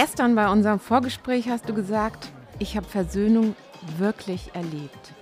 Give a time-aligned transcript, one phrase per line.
[0.00, 3.56] Gestern bei unserem Vorgespräch hast du gesagt, ich habe Versöhnung
[3.96, 5.12] wirklich erlebt.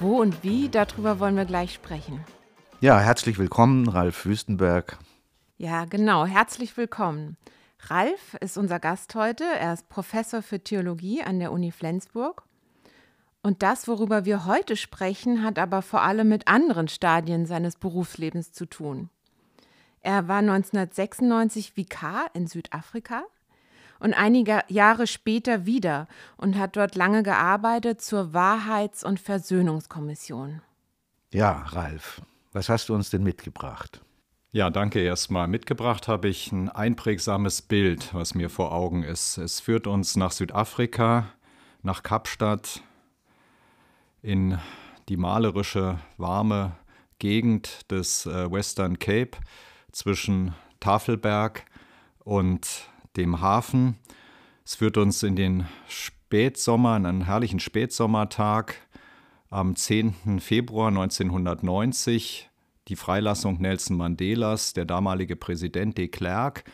[0.00, 2.24] Wo und wie, darüber wollen wir gleich sprechen.
[2.80, 4.98] Ja, herzlich willkommen, Ralf Wüstenberg.
[5.56, 7.36] Ja, genau, herzlich willkommen.
[7.78, 9.44] Ralf ist unser Gast heute.
[9.44, 12.42] Er ist Professor für Theologie an der Uni Flensburg.
[13.40, 18.50] Und das, worüber wir heute sprechen, hat aber vor allem mit anderen Stadien seines Berufslebens
[18.50, 19.10] zu tun.
[20.00, 23.22] Er war 1996 Vikar in Südafrika
[24.02, 30.60] und einige Jahre später wieder und hat dort lange gearbeitet zur Wahrheits- und Versöhnungskommission.
[31.32, 32.20] Ja, Ralf,
[32.52, 34.00] was hast du uns denn mitgebracht?
[34.50, 35.46] Ja, danke erstmal.
[35.46, 39.38] Mitgebracht habe ich ein einprägsames Bild, was mir vor Augen ist.
[39.38, 41.28] Es führt uns nach Südafrika,
[41.82, 42.82] nach Kapstadt,
[44.20, 44.58] in
[45.08, 46.72] die malerische, warme
[47.18, 49.38] Gegend des äh, Western Cape
[49.92, 51.64] zwischen Tafelberg
[52.18, 53.96] und dem Hafen.
[54.64, 58.76] Es führt uns in den Spätsommer, in einen herrlichen Spätsommertag
[59.50, 60.40] am 10.
[60.40, 62.48] Februar 1990.
[62.88, 66.64] Die Freilassung Nelson Mandelas, der damalige Präsident de Klerk,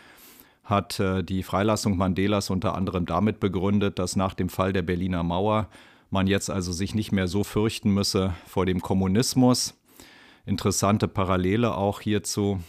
[0.64, 5.22] hat äh, die Freilassung Mandelas unter anderem damit begründet, dass nach dem Fall der Berliner
[5.22, 5.68] Mauer
[6.10, 9.74] man jetzt also sich nicht mehr so fürchten müsse vor dem Kommunismus.
[10.46, 12.60] Interessante Parallele auch hierzu.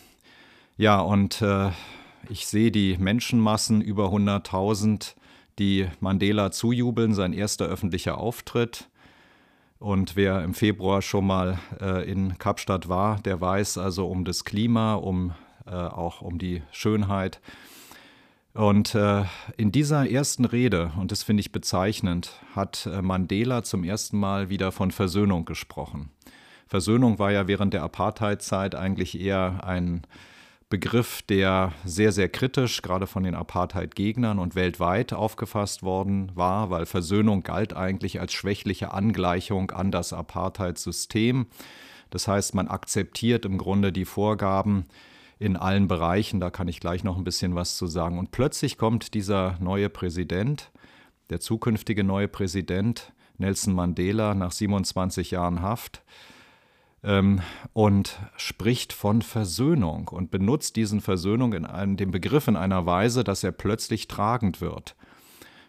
[0.77, 1.71] Ja, und äh,
[2.27, 5.15] ich sehe die Menschenmassen, über 100.000,
[5.59, 8.89] die Mandela zujubeln, sein erster öffentlicher Auftritt.
[9.77, 14.43] Und wer im Februar schon mal äh, in Kapstadt war, der weiß also um das
[14.43, 15.33] Klima, um
[15.65, 17.39] äh, auch um die Schönheit.
[18.53, 19.23] Und äh,
[19.57, 24.49] in dieser ersten Rede, und das finde ich bezeichnend, hat äh, Mandela zum ersten Mal
[24.49, 26.11] wieder von Versöhnung gesprochen.
[26.67, 30.01] Versöhnung war ja während der Apartheidzeit eigentlich eher ein
[30.69, 36.85] Begriff, der sehr, sehr kritisch, gerade von den Apartheid-Gegnern und weltweit aufgefasst worden war, weil
[36.85, 41.47] Versöhnung galt eigentlich als schwächliche Angleichung an das Apartheid-System.
[42.11, 44.85] Das heißt, man akzeptiert im Grunde die Vorgaben
[45.39, 48.19] in allen Bereichen, da kann ich gleich noch ein bisschen was zu sagen.
[48.19, 50.69] Und plötzlich kommt dieser neue Präsident,
[51.31, 56.03] der zukünftige neue Präsident, Nelson Mandela, nach 27 Jahren Haft,
[57.03, 57.41] ähm,
[57.73, 63.23] und spricht von Versöhnung und benutzt diesen Versöhnung in einem, den Begriff in einer Weise,
[63.23, 64.95] dass er plötzlich tragend wird.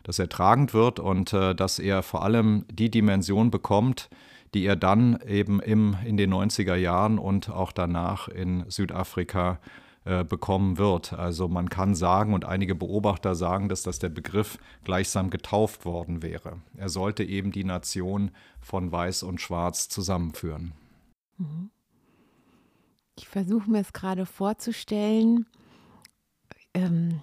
[0.03, 4.09] Dass er tragend wird und äh, dass er vor allem die Dimension bekommt,
[4.55, 9.61] die er dann eben im, in den 90er Jahren und auch danach in Südafrika
[10.05, 11.13] äh, bekommen wird.
[11.13, 16.23] Also man kann sagen, und einige Beobachter sagen, dass das der Begriff gleichsam getauft worden
[16.23, 16.57] wäre.
[16.77, 18.31] Er sollte eben die Nation
[18.61, 20.73] von Weiß und Schwarz zusammenführen.
[21.41, 21.71] Mhm.
[23.17, 25.47] Ich versuche mir es gerade vorzustellen,
[26.75, 27.23] ähm,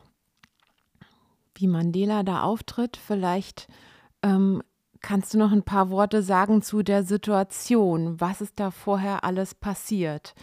[1.56, 2.98] wie Mandela da auftritt.
[2.98, 3.68] Vielleicht
[4.22, 4.62] ähm,
[5.02, 8.20] kannst du noch ein paar Worte sagen zu der Situation.
[8.20, 10.36] Was ist da vorher alles passiert?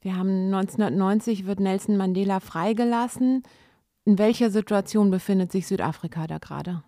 [0.00, 3.42] Wir haben 1990 wird Nelson Mandela freigelassen.
[4.04, 6.82] In welcher Situation befindet sich Südafrika da gerade?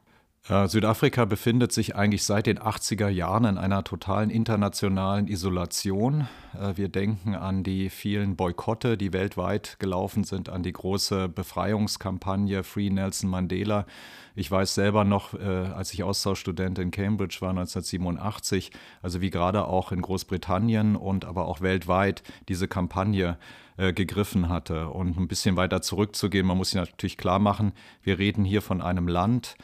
[0.48, 6.26] Äh, Südafrika befindet sich eigentlich seit den 80er Jahren in einer totalen internationalen Isolation.
[6.60, 12.64] Äh, wir denken an die vielen Boykotte, die weltweit gelaufen sind, an die große Befreiungskampagne
[12.64, 13.86] Free Nelson Mandela.
[14.34, 19.68] Ich weiß selber noch, äh, als ich Austauschstudent in Cambridge war 1987, also wie gerade
[19.68, 23.38] auch in Großbritannien und aber auch weltweit diese Kampagne
[23.78, 24.90] gegriffen hatte.
[24.90, 28.82] Und ein bisschen weiter zurückzugehen, man muss sich natürlich klar machen, wir reden hier von
[28.82, 29.56] einem Land,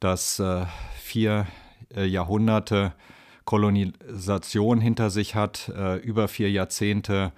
[0.00, 0.66] das äh,
[1.00, 1.46] vier
[1.94, 2.92] äh, Jahrhunderte
[3.44, 7.32] Kolonisation hinter sich hat, äh, über vier Jahrzehnte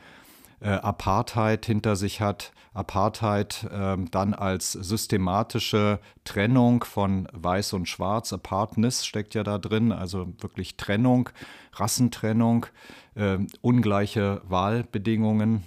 [0.61, 2.51] Apartheid hinter sich hat.
[2.75, 9.93] Apartheid ähm, dann als systematische Trennung von Weiß und Schwarz, Apartness steckt ja da drin,
[9.93, 11.31] also wirklich Trennung,
[11.75, 12.67] Rassentrennung,
[13.15, 15.63] äh, ungleiche Wahlbedingungen,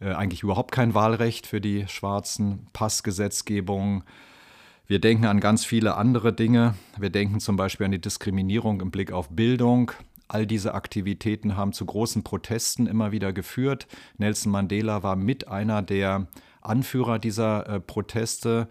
[0.00, 4.04] eigentlich überhaupt kein Wahlrecht für die Schwarzen, Passgesetzgebung,
[4.88, 6.74] wir denken an ganz viele andere Dinge.
[6.98, 9.90] Wir denken zum Beispiel an die Diskriminierung im Blick auf Bildung.
[10.28, 13.86] All diese Aktivitäten haben zu großen Protesten immer wieder geführt.
[14.18, 16.26] Nelson Mandela war mit einer der
[16.60, 18.68] Anführer dieser äh, Proteste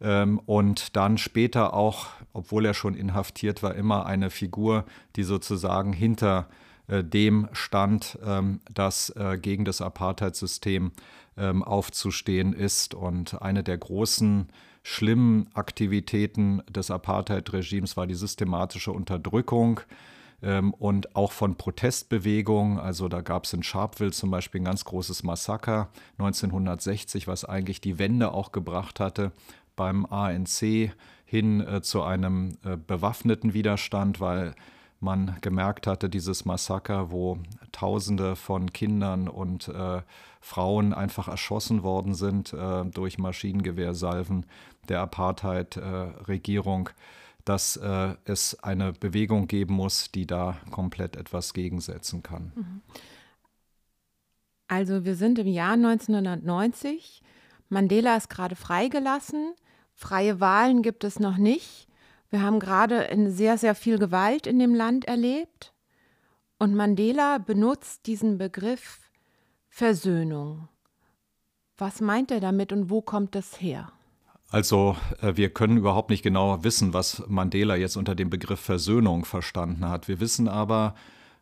[0.00, 4.84] ähm, und dann später auch, obwohl er schon inhaftiert war, immer eine Figur,
[5.16, 6.48] die sozusagen hinter
[6.88, 10.92] äh, dem stand, ähm, dass äh, gegen das Apartheid-System
[11.36, 12.94] ähm, aufzustehen ist.
[12.94, 14.48] Und eine der großen
[14.88, 19.80] schlimmen Aktivitäten des Apartheid-Regimes war die systematische Unterdrückung
[20.44, 22.78] ähm, und auch von Protestbewegungen.
[22.78, 25.88] Also da gab es in Sharpeville zum Beispiel ein ganz großes Massaker
[26.18, 29.32] 1960, was eigentlich die Wende auch gebracht hatte.
[29.74, 30.92] beim ANC
[31.24, 34.54] hin äh, zu einem äh, bewaffneten Widerstand, weil
[35.00, 37.38] man gemerkt hatte, dieses Massaker, wo
[37.72, 40.00] Tausende von Kindern und äh,
[40.40, 44.46] Frauen einfach erschossen worden sind äh, durch Maschinengewehrsalven
[44.86, 46.90] der Apartheid-Regierung,
[47.44, 52.52] dass äh, es eine Bewegung geben muss, die da komplett etwas gegensetzen kann.
[52.54, 52.82] Mhm.
[54.68, 57.22] Also wir sind im Jahr 1990.
[57.68, 59.54] Mandela ist gerade freigelassen.
[59.94, 61.88] Freie Wahlen gibt es noch nicht.
[62.30, 65.72] Wir haben gerade sehr, sehr viel Gewalt in dem Land erlebt.
[66.58, 69.10] Und Mandela benutzt diesen Begriff
[69.68, 70.68] Versöhnung.
[71.76, 73.92] Was meint er damit und wo kommt das her?
[74.50, 79.24] Also äh, wir können überhaupt nicht genau wissen, was Mandela jetzt unter dem Begriff Versöhnung
[79.24, 80.08] verstanden hat.
[80.08, 80.94] Wir wissen aber,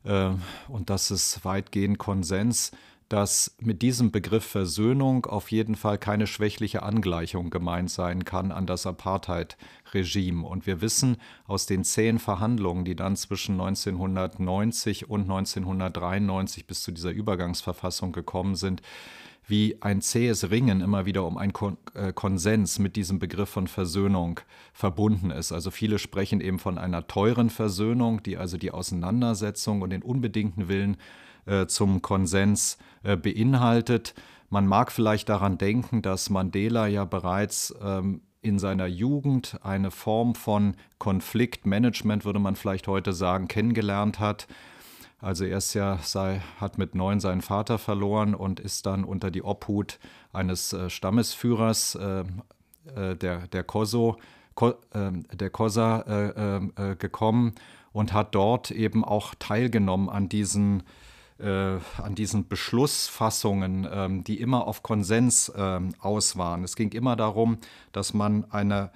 [0.04, 0.30] äh,
[0.68, 2.72] und das ist weitgehend Konsens,
[3.10, 8.66] dass mit diesem Begriff Versöhnung auf jeden Fall keine schwächliche Angleichung gemeint sein kann an
[8.66, 10.46] das Apartheid-Regime.
[10.46, 16.92] Und wir wissen aus den zehn Verhandlungen, die dann zwischen 1990 und 1993 bis zu
[16.92, 18.80] dieser Übergangsverfassung gekommen sind,
[19.46, 21.52] wie ein zähes Ringen immer wieder um einen
[21.94, 24.40] äh, Konsens mit diesem Begriff von Versöhnung
[24.72, 25.52] verbunden ist.
[25.52, 30.68] Also viele sprechen eben von einer teuren Versöhnung, die also die Auseinandersetzung und den unbedingten
[30.68, 30.96] Willen
[31.46, 34.14] äh, zum Konsens äh, beinhaltet.
[34.48, 40.34] Man mag vielleicht daran denken, dass Mandela ja bereits ähm, in seiner Jugend eine Form
[40.34, 44.46] von Konfliktmanagement, würde man vielleicht heute sagen, kennengelernt hat.
[45.24, 49.30] Also er ist ja, sei, hat mit neun seinen Vater verloren und ist dann unter
[49.30, 49.98] die Obhut
[50.34, 52.24] eines äh, Stammesführers äh,
[52.94, 54.18] äh, der, der Koso,
[54.54, 57.54] Ko, ähm, der Kosa äh, äh, gekommen
[57.94, 60.82] und hat dort eben auch teilgenommen an diesen
[61.36, 66.62] an diesen Beschlussfassungen, ähm, die immer auf Konsens ähm, aus waren.
[66.62, 67.58] Es ging immer darum,
[67.90, 68.92] dass man eine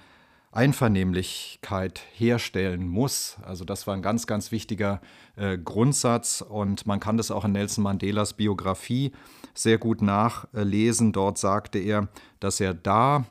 [0.51, 3.37] Einvernehmlichkeit herstellen muss.
[3.43, 5.01] Also das war ein ganz, ganz wichtiger
[5.37, 9.13] äh, Grundsatz und man kann das auch in Nelson Mandelas Biografie
[9.55, 11.13] sehr gut nachlesen.
[11.13, 12.09] Dort sagte er,
[12.41, 13.27] dass er da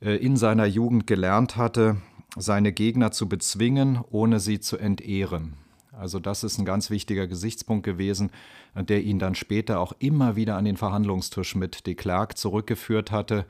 [0.00, 1.98] äh, in seiner Jugend gelernt hatte,
[2.36, 5.54] seine Gegner zu bezwingen, ohne sie zu entehren.
[5.92, 8.30] Also das ist ein ganz wichtiger Gesichtspunkt gewesen,
[8.74, 13.44] der ihn dann später auch immer wieder an den Verhandlungstisch mit de Klerk zurückgeführt hatte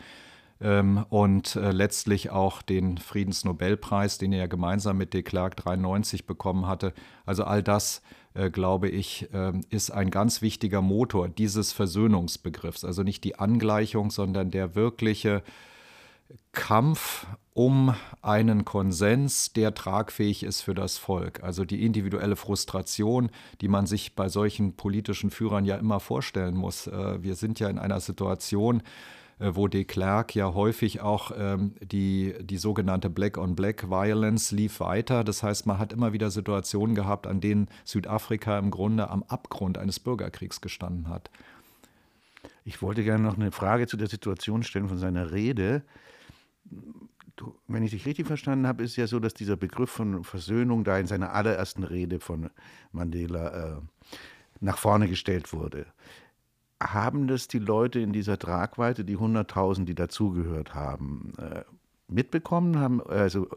[0.60, 6.26] ähm, und äh, letztlich auch den Friedensnobelpreis, den er ja gemeinsam mit de Klerk 93
[6.26, 6.92] bekommen hatte.
[7.24, 8.02] Also all das,
[8.34, 12.84] äh, glaube ich, äh, ist ein ganz wichtiger Motor dieses Versöhnungsbegriffs.
[12.84, 15.42] Also nicht die Angleichung, sondern der wirkliche
[16.52, 21.42] Kampf um einen Konsens, der tragfähig ist für das Volk.
[21.42, 23.30] Also die individuelle Frustration,
[23.60, 26.86] die man sich bei solchen politischen Führern ja immer vorstellen muss.
[26.86, 28.82] Äh, wir sind ja in einer Situation,
[29.40, 35.24] wo de Klerk ja häufig auch ähm, die, die sogenannte Black-on-Black-Violence lief weiter.
[35.24, 39.78] Das heißt, man hat immer wieder Situationen gehabt, an denen Südafrika im Grunde am Abgrund
[39.78, 41.30] eines Bürgerkriegs gestanden hat.
[42.64, 45.82] Ich wollte gerne noch eine Frage zu der Situation stellen von seiner Rede
[47.40, 50.84] du, wenn ich dich richtig verstanden habe, ist ja so, dass dieser Begriff von Versöhnung
[50.84, 52.50] da in seiner allerersten Rede von
[52.92, 53.80] Mandela äh,
[54.60, 55.86] nach vorne gestellt wurde.
[56.82, 61.62] Haben das die Leute in dieser Tragweite, die 100.000, die dazugehört haben, äh,
[62.08, 63.02] mitbekommen haben?
[63.06, 63.48] Also,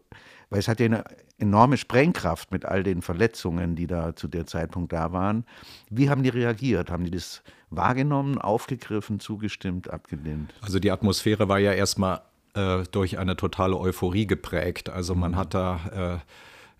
[0.50, 1.04] weil es hat ja eine
[1.38, 5.46] enorme Sprengkraft mit all den Verletzungen, die da zu der Zeitpunkt da waren.
[5.90, 6.92] Wie haben die reagiert?
[6.92, 10.54] Haben die das wahrgenommen, aufgegriffen, zugestimmt, abgelehnt?
[10.62, 12.22] Also die Atmosphäre war ja erstmal
[12.56, 14.90] äh, durch eine totale Euphorie geprägt.
[14.90, 15.36] Also man mhm.
[15.36, 16.22] hat da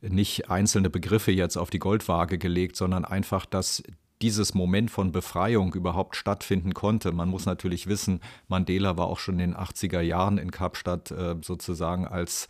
[0.02, 3.84] äh, nicht einzelne Begriffe jetzt auf die Goldwaage gelegt, sondern einfach, dass
[4.24, 7.12] dieses Moment von Befreiung überhaupt stattfinden konnte.
[7.12, 11.36] Man muss natürlich wissen, Mandela war auch schon in den 80er Jahren in Kapstadt äh,
[11.42, 12.48] sozusagen als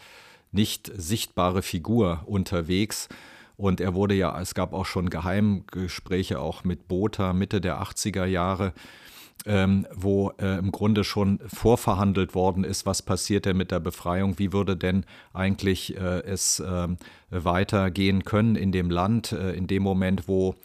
[0.52, 3.10] nicht sichtbare Figur unterwegs.
[3.58, 8.26] Und er wurde ja, es gab auch schon Geheimgespräche auch mit Botha Mitte der 80er
[8.26, 8.74] Jahre
[9.46, 14.40] ähm, wo äh, im Grunde schon vorverhandelt worden ist, was passiert denn mit der Befreiung,
[14.40, 16.88] wie würde denn eigentlich äh, es äh,
[17.30, 20.56] weitergehen können in dem Land, äh, in dem Moment, wo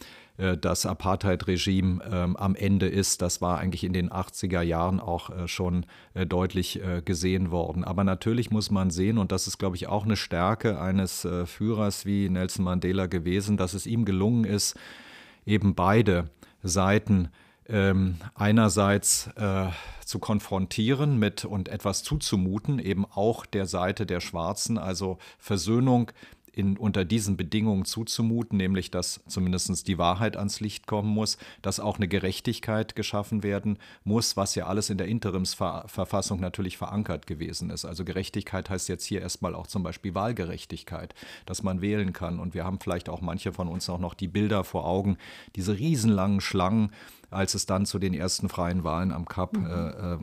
[0.60, 3.22] das Apartheid-Regime ähm, am Ende ist.
[3.22, 5.84] Das war eigentlich in den 80er Jahren auch äh, schon
[6.28, 7.84] deutlich gesehen worden.
[7.84, 12.06] Aber natürlich muss man sehen, und das ist, glaube ich, auch eine Stärke eines Führers
[12.06, 14.76] wie Nelson Mandela gewesen, dass es ihm gelungen ist,
[15.44, 16.30] eben beide
[16.62, 17.28] Seiten
[17.68, 19.66] ähm, einerseits äh,
[20.04, 26.10] zu konfrontieren mit und etwas zuzumuten, eben auch der Seite der Schwarzen, also Versöhnung
[26.52, 31.80] in, unter diesen Bedingungen zuzumuten, nämlich dass zumindest die Wahrheit ans Licht kommen muss, dass
[31.80, 37.70] auch eine Gerechtigkeit geschaffen werden muss, was ja alles in der Interimsverfassung natürlich verankert gewesen
[37.70, 37.84] ist.
[37.84, 41.14] Also Gerechtigkeit heißt jetzt hier erstmal auch zum Beispiel Wahlgerechtigkeit,
[41.46, 42.40] dass man wählen kann.
[42.40, 45.18] Und wir haben vielleicht auch manche von uns auch noch die Bilder vor Augen,
[45.56, 46.92] diese riesenlangen Schlangen
[47.30, 49.66] als es dann zu den ersten freien Wahlen am Cup mhm.
[49.66, 50.18] äh, äh,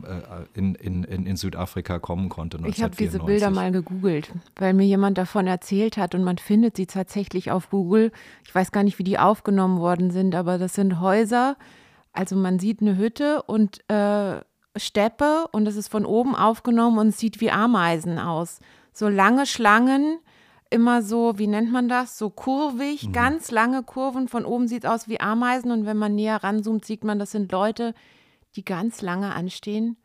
[0.54, 2.58] in, in, in, Südafrika kommen konnte.
[2.66, 6.76] Ich habe diese Bilder mal gegoogelt, weil mir jemand davon erzählt hat und man findet
[6.76, 8.10] sie tatsächlich auf Google.
[8.44, 11.56] Ich weiß gar nicht, wie die aufgenommen worden sind, aber das sind Häuser.
[12.12, 14.40] Also man sieht eine Hütte und äh,
[14.76, 18.58] Steppe und es ist von oben aufgenommen und es sieht wie Ameisen aus.
[18.92, 20.18] So lange Schlangen
[20.70, 23.12] immer so, wie nennt man das, so kurvig, mhm.
[23.12, 24.28] ganz lange Kurven.
[24.28, 27.30] Von oben sieht es aus wie Ameisen und wenn man näher ranzoomt, sieht man, das
[27.30, 27.94] sind Leute,
[28.56, 29.96] die ganz lange anstehen,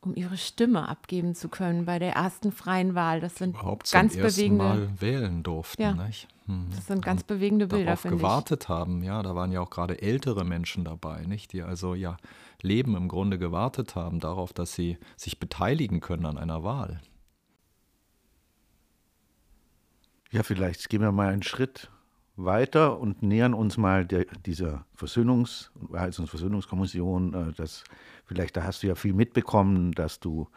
[0.00, 3.20] um ihre Stimme abgeben zu können bei der ersten freien Wahl.
[3.20, 4.64] Das sind Überhaupt ganz zum bewegende.
[4.64, 5.92] Mal wählen durften, ja.
[5.92, 6.28] nicht?
[6.46, 6.68] Hm.
[6.74, 8.22] Das sind ganz bewegende Bilder, finde ich.
[8.22, 11.52] gewartet haben, ja, da waren ja auch gerade ältere Menschen dabei, nicht?
[11.52, 12.16] Die also ja
[12.62, 17.00] Leben im Grunde gewartet haben darauf, dass sie sich beteiligen können an einer Wahl.
[20.32, 21.90] Ja, vielleicht gehen wir mal einen Schritt
[22.36, 27.34] weiter und nähern uns mal der, dieser Versöhnungs-, Wahrheits- und Versöhnungskommission.
[27.34, 27.84] Äh, das,
[28.26, 30.48] vielleicht, da hast du ja viel mitbekommen, dass du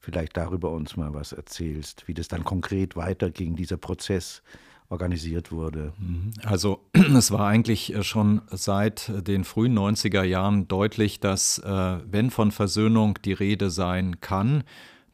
[0.00, 4.42] vielleicht darüber uns mal was erzählst, wie das dann konkret weiterging, dieser Prozess
[4.88, 5.92] organisiert wurde.
[5.98, 6.32] Mhm.
[6.44, 12.30] Also es war eigentlich äh, schon seit den frühen 90er Jahren deutlich, dass äh, wenn
[12.30, 14.64] von Versöhnung die Rede sein kann,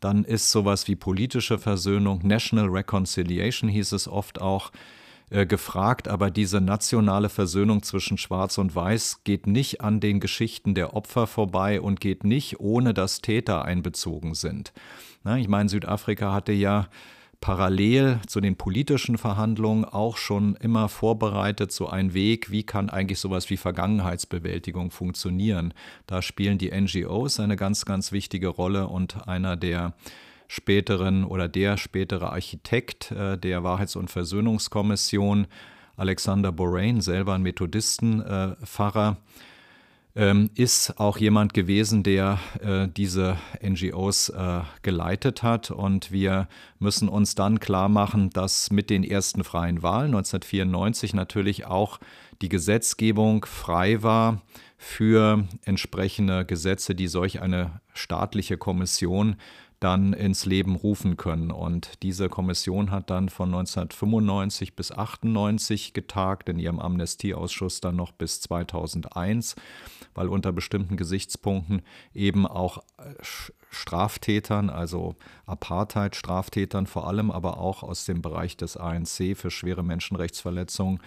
[0.05, 4.71] dann ist sowas wie politische Versöhnung, National Reconciliation hieß es oft auch,
[5.31, 10.75] äh, gefragt, aber diese nationale Versöhnung zwischen Schwarz und Weiß geht nicht an den Geschichten
[10.75, 14.75] der Opfer vorbei und geht nicht, ohne dass Täter einbezogen sind.
[15.23, 16.89] Na, ich meine, Südafrika hatte ja
[17.45, 23.19] parallel zu den politischen Verhandlungen auch schon immer vorbereitet, so ein Weg, wie kann eigentlich
[23.19, 25.75] sowas wie Vergangenheitsbewältigung funktionieren.
[26.07, 29.93] Da spielen die NGOs eine ganz, ganz wichtige Rolle und einer der
[30.49, 35.47] späteren oder der spätere Architekt äh, der Wahrheits- und Versöhnungskommission,
[35.99, 39.54] Alexander Borain, selber ein Methodistenpfarrer, äh,
[40.17, 45.71] ähm, ist auch jemand gewesen, der äh, diese NGOs äh, geleitet hat.
[45.71, 51.67] Und wir müssen uns dann klar machen, dass mit den ersten freien Wahlen 1994 natürlich
[51.67, 51.99] auch
[52.43, 54.43] die Gesetzgebung frei war
[54.77, 59.37] für entsprechende Gesetze, die solch eine staatliche Kommission
[59.85, 61.51] dann ins Leben rufen können.
[61.51, 68.13] Und diese Kommission hat dann von 1995 bis 98 getagt, in ihrem Amnestieausschuss dann noch
[68.13, 69.57] bis 2001,
[70.15, 71.83] weil unter bestimmten Gesichtspunkten
[72.15, 73.13] eben auch äh,
[73.71, 81.01] Straftätern, also Apartheid-Straftätern vor allem, aber auch aus dem Bereich des ANC für schwere Menschenrechtsverletzungen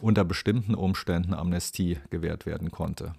[0.00, 3.12] unter bestimmten Umständen Amnestie gewährt werden konnte.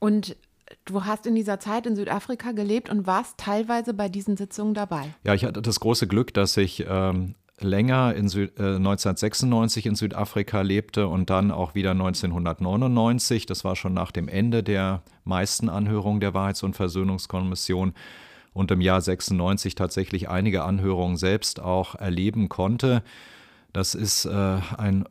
[0.00, 0.36] Und
[0.84, 5.14] du hast in dieser Zeit in Südafrika gelebt und warst teilweise bei diesen Sitzungen dabei.
[5.24, 9.94] Ja, ich hatte das große Glück, dass ich ähm, länger in Sü äh, 1996 in
[9.94, 13.46] Südafrika lebte und dann auch wieder 1999.
[13.46, 17.94] Das war schon nach dem Ende der meisten Anhörungen der Wahrheits- und Versöhnungskommission
[18.52, 23.02] und im Jahr 96 tatsächlich einige Anhörungen selbst auch erleben konnte.
[23.72, 25.04] Das ist äh, ein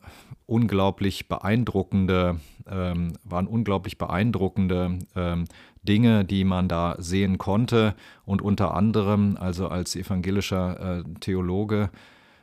[0.46, 5.44] unglaublich beeindruckende, ähm, waren unglaublich beeindruckende ähm,
[5.82, 7.94] Dinge, die man da sehen konnte.
[8.24, 11.90] Und unter anderem, also als evangelischer äh, Theologe,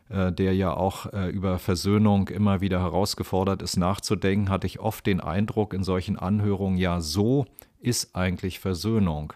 [0.10, 5.06] äh, der ja auch äh, über Versöhnung immer wieder herausgefordert ist, nachzudenken, hatte ich oft
[5.06, 7.46] den Eindruck in solchen Anhörungen, ja, so
[7.80, 9.34] ist eigentlich Versöhnung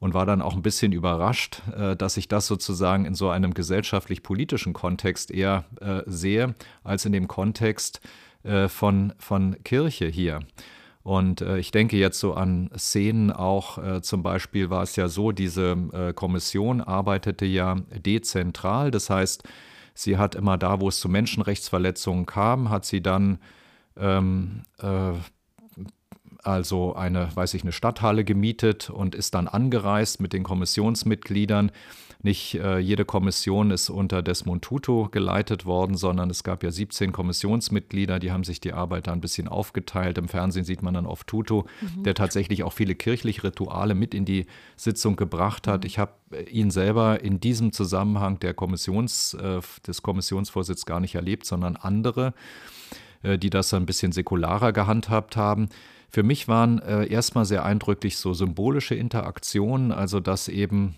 [0.00, 3.54] und war dann auch ein bisschen überrascht, äh, dass ich das sozusagen in so einem
[3.54, 8.00] gesellschaftlich-politischen Kontext eher äh, sehe, als in dem Kontext
[8.42, 10.40] äh, von, von Kirche hier.
[11.02, 15.08] Und äh, ich denke jetzt so an Szenen auch, äh, zum Beispiel war es ja
[15.08, 19.44] so, diese äh, Kommission arbeitete ja dezentral, das heißt,
[19.94, 23.38] sie hat immer da, wo es zu Menschenrechtsverletzungen kam, hat sie dann
[23.96, 24.62] ähm,
[26.44, 31.70] also eine, weiß ich, eine Stadthalle gemietet und ist dann angereist mit den Kommissionsmitgliedern.
[32.22, 37.12] Nicht äh, jede Kommission ist unter Desmond Tutu geleitet worden, sondern es gab ja 17
[37.12, 40.18] Kommissionsmitglieder, die haben sich die Arbeit da ein bisschen aufgeteilt.
[40.18, 42.02] Im Fernsehen sieht man dann oft Tutu, mhm.
[42.02, 45.82] der tatsächlich auch viele kirchliche Rituale mit in die Sitzung gebracht hat.
[45.82, 45.86] Mhm.
[45.86, 51.14] Ich habe äh, ihn selber in diesem Zusammenhang der Kommissions, äh, des Kommissionsvorsitzes gar nicht
[51.14, 52.34] erlebt, sondern andere,
[53.22, 55.70] äh, die das ein bisschen säkularer gehandhabt haben.
[56.10, 60.96] Für mich waren äh, erstmal sehr eindrücklich so symbolische Interaktionen, also dass eben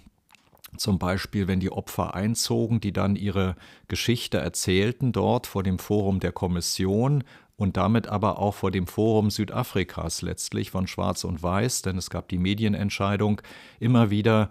[0.79, 3.57] Zum Beispiel, wenn die Opfer einzogen, die dann ihre
[3.89, 7.25] Geschichte erzählten dort vor dem Forum der Kommission
[7.57, 12.09] und damit aber auch vor dem Forum Südafrikas letztlich von Schwarz und Weiß, denn es
[12.09, 13.43] gab die Medienentscheidung,
[13.81, 14.51] immer wieder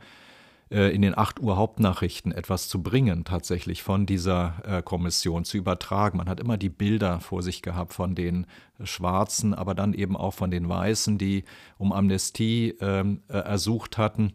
[0.72, 6.18] in den 8 Uhr Hauptnachrichten etwas zu bringen, tatsächlich von dieser äh, Kommission zu übertragen.
[6.18, 8.48] Man hat immer die Bilder vor sich gehabt von den
[8.82, 11.44] Schwarzen, aber dann eben auch von den Weißen, die
[11.78, 14.32] um Amnestie ähm, äh, ersucht hatten.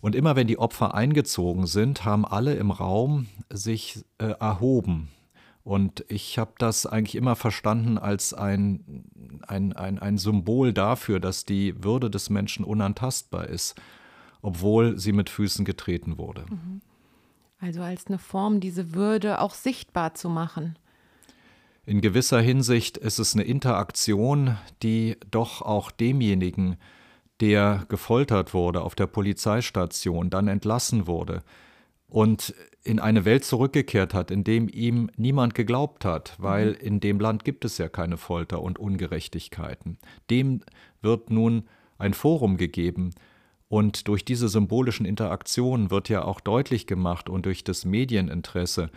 [0.00, 5.08] Und immer wenn die Opfer eingezogen sind, haben alle im Raum sich äh, erhoben.
[5.64, 9.04] Und ich habe das eigentlich immer verstanden als ein,
[9.48, 13.74] ein, ein, ein Symbol dafür, dass die Würde des Menschen unantastbar ist
[14.46, 16.46] obwohl sie mit Füßen getreten wurde.
[16.48, 16.80] Mhm.
[17.58, 20.78] Also als eine Form, diese Würde auch sichtbar zu machen.
[21.84, 26.76] In gewisser Hinsicht ist es eine Interaktion, die doch auch demjenigen,
[27.40, 31.42] der gefoltert wurde auf der Polizeistation, dann entlassen wurde
[32.08, 36.80] und in eine Welt zurückgekehrt hat, in dem ihm niemand geglaubt hat, weil mhm.
[36.80, 39.98] in dem Land gibt es ja keine Folter und Ungerechtigkeiten.
[40.30, 40.60] Dem
[41.02, 41.64] wird nun
[41.98, 43.10] ein Forum gegeben,
[43.68, 48.90] und durch diese symbolischen Interaktionen wird ja auch deutlich gemacht und durch das Medieninteresse,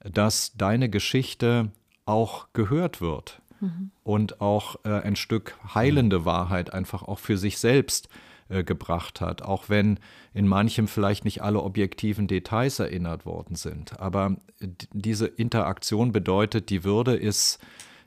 [0.00, 1.70] dass deine Geschichte
[2.04, 3.90] auch gehört wird mhm.
[4.02, 8.08] und auch äh, ein Stück heilende Wahrheit einfach auch für sich selbst
[8.48, 9.98] äh, gebracht hat, auch wenn
[10.34, 13.98] in manchem vielleicht nicht alle objektiven Details erinnert worden sind.
[14.00, 14.36] Aber
[14.92, 17.58] diese Interaktion bedeutet, die Würde ist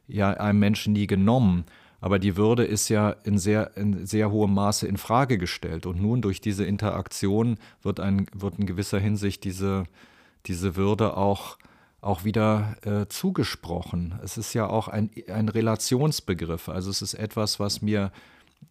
[0.07, 1.65] ja einem Menschen nie genommen
[2.03, 5.85] aber die Würde ist ja in sehr, in sehr hohem Maße in Frage gestellt.
[5.85, 9.85] Und nun durch diese Interaktion wird, ein, wird in gewisser Hinsicht diese,
[10.45, 11.57] diese Würde auch,
[12.01, 14.19] auch wieder äh, zugesprochen.
[14.21, 16.67] Es ist ja auch ein, ein Relationsbegriff.
[16.67, 18.11] Also es ist etwas, was mir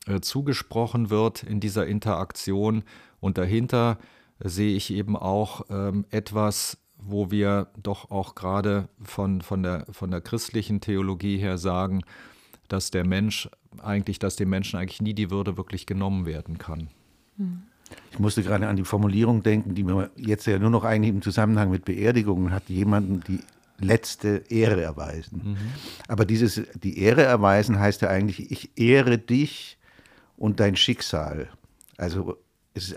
[0.06, 2.84] äh, zugesprochen wird in dieser Interaktion.
[3.18, 3.96] Und dahinter
[4.40, 10.10] sehe ich eben auch ähm, etwas, wo wir doch auch gerade von, von, der, von
[10.10, 12.02] der christlichen Theologie her sagen,
[12.72, 13.48] dass der Mensch
[13.82, 16.88] eigentlich, dass dem Menschen eigentlich nie die Würde wirklich genommen werden kann.
[18.10, 21.22] Ich musste gerade an die Formulierung denken, die mir jetzt ja nur noch eigentlich im
[21.22, 23.40] Zusammenhang mit Beerdigungen hat, jemanden die
[23.78, 25.42] letzte Ehre erweisen.
[25.44, 25.56] Mhm.
[26.08, 29.78] Aber dieses, die Ehre erweisen heißt ja eigentlich, ich ehre dich
[30.36, 31.48] und dein Schicksal.
[31.98, 32.38] Also
[32.74, 32.94] ist,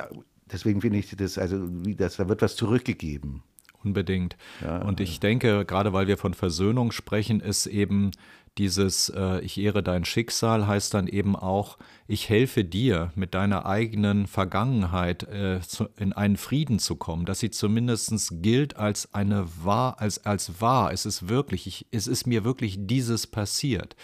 [0.52, 3.44] deswegen finde ich das, also wie das, da wird was zurückgegeben.
[3.84, 4.36] Unbedingt.
[4.64, 8.12] Ja, und ich denke, gerade weil wir von Versöhnung sprechen, ist eben
[8.58, 13.66] dieses äh, Ich ehre dein Schicksal heißt dann eben auch, ich helfe dir mit deiner
[13.66, 19.48] eigenen Vergangenheit äh, zu, in einen Frieden zu kommen, dass sie zumindest gilt als eine
[19.64, 20.94] wahr, als, als wahr.
[20.94, 23.96] Es ist wirklich, ich, es ist mir wirklich dieses passiert.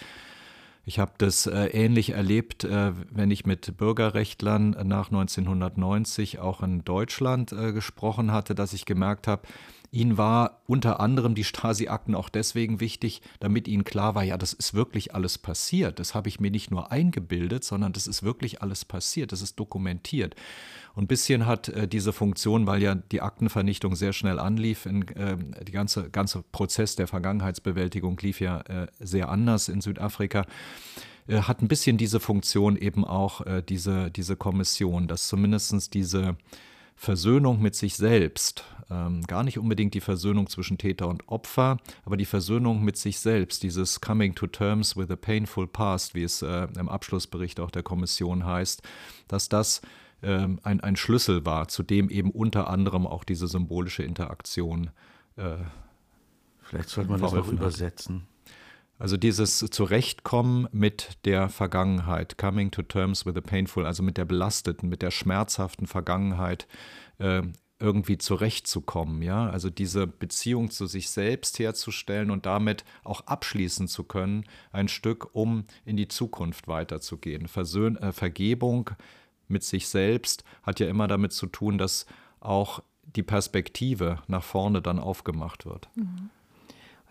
[0.84, 6.84] Ich habe das äh, ähnlich erlebt, äh, wenn ich mit Bürgerrechtlern nach 1990 auch in
[6.84, 9.44] Deutschland äh, gesprochen hatte, dass ich gemerkt habe,
[9.94, 14.54] Ihnen war unter anderem die Stasi-Akten auch deswegen wichtig, damit Ihnen klar war, ja, das
[14.54, 16.00] ist wirklich alles passiert.
[16.00, 19.34] Das habe ich mir nicht nur eingebildet, sondern das ist wirklich alles passiert.
[19.34, 20.36] Das ist dokumentiert.
[20.96, 25.06] Und ein bisschen hat äh, diese Funktion, weil ja die Aktenvernichtung sehr schnell anlief, in,
[25.10, 30.46] äh, der ganze, ganze Prozess der Vergangenheitsbewältigung lief ja äh, sehr anders in Südafrika
[31.28, 36.38] äh, hat ein bisschen diese Funktion eben auch äh, diese, diese Kommission, dass zumindest diese
[37.02, 42.16] Versöhnung mit sich selbst, ähm, gar nicht unbedingt die Versöhnung zwischen Täter und Opfer, aber
[42.16, 46.44] die Versöhnung mit sich selbst, dieses Coming to Terms with a Painful Past, wie es
[46.44, 48.84] äh, im Abschlussbericht auch der Kommission heißt,
[49.28, 49.82] dass das
[50.22, 54.92] ähm, ein, ein Schlüssel war, zu dem eben unter anderem auch diese symbolische Interaktion.
[55.38, 55.56] Äh,
[56.62, 58.28] Vielleicht sollte man das auch übersetzen.
[59.02, 64.26] Also dieses Zurechtkommen mit der Vergangenheit, coming to terms with the painful, also mit der
[64.26, 66.68] belasteten, mit der schmerzhaften Vergangenheit
[67.18, 67.42] äh,
[67.80, 74.04] irgendwie zurechtzukommen, ja, also diese Beziehung zu sich selbst herzustellen und damit auch abschließen zu
[74.04, 77.48] können, ein Stück, um in die Zukunft weiterzugehen.
[77.48, 78.92] Versöhn äh, Vergebung
[79.48, 82.06] mit sich selbst hat ja immer damit zu tun, dass
[82.40, 82.84] auch
[83.16, 85.90] die Perspektive nach vorne dann aufgemacht wird.
[85.96, 86.30] Mhm.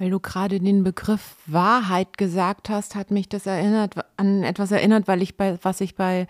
[0.01, 5.07] Weil du gerade den Begriff Wahrheit gesagt hast, hat mich das erinnert an etwas erinnert,
[5.07, 6.27] weil ich bei was ich bei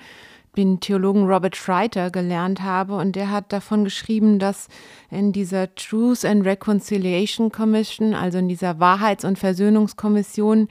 [0.56, 2.96] den Theologen Robert Schreiter gelernt habe.
[2.96, 4.66] Und der hat davon geschrieben, dass
[5.09, 10.66] in dieser Truth and Reconciliation Commission, also in dieser Wahrheits- und Versöhnungskommission,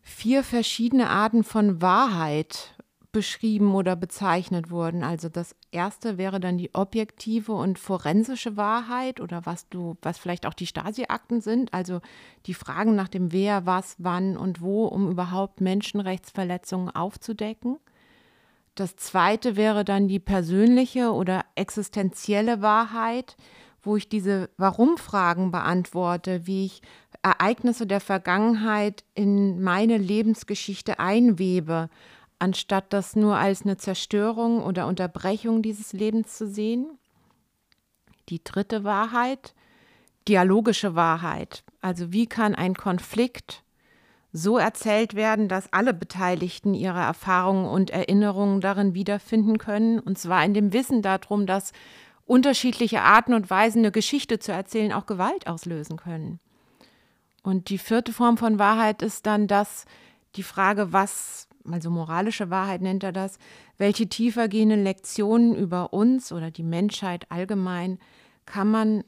[0.00, 2.73] vier verschiedene Arten von Wahrheit
[3.14, 5.02] beschrieben oder bezeichnet wurden.
[5.02, 10.44] Also das erste wäre dann die objektive und forensische Wahrheit oder was du, was vielleicht
[10.44, 12.00] auch die Stasi-Akten sind, also
[12.44, 17.78] die Fragen nach dem Wer, was, wann und wo, um überhaupt Menschenrechtsverletzungen aufzudecken.
[18.74, 23.36] das zweite wäre dann die persönliche oder existenzielle Wahrheit,
[23.80, 26.82] wo ich diese Warum-Fragen beantworte, wie ich
[27.22, 31.88] Ereignisse der Vergangenheit in meine Lebensgeschichte einwebe,
[32.38, 36.98] anstatt das nur als eine Zerstörung oder Unterbrechung dieses Lebens zu sehen.
[38.28, 39.54] Die dritte Wahrheit,
[40.28, 41.64] dialogische Wahrheit.
[41.80, 43.62] Also wie kann ein Konflikt
[44.32, 50.44] so erzählt werden, dass alle Beteiligten ihre Erfahrungen und Erinnerungen darin wiederfinden können, und zwar
[50.44, 51.72] in dem Wissen darum, dass
[52.26, 56.40] unterschiedliche Arten und Weisen eine Geschichte zu erzählen auch Gewalt auslösen können.
[57.44, 59.84] Und die vierte Form von Wahrheit ist dann das,
[60.34, 63.38] die Frage, was, also moralische Wahrheit nennt er das,
[63.78, 67.98] welche tiefergehenden Lektionen über uns oder die Menschheit allgemein
[68.46, 69.04] kann man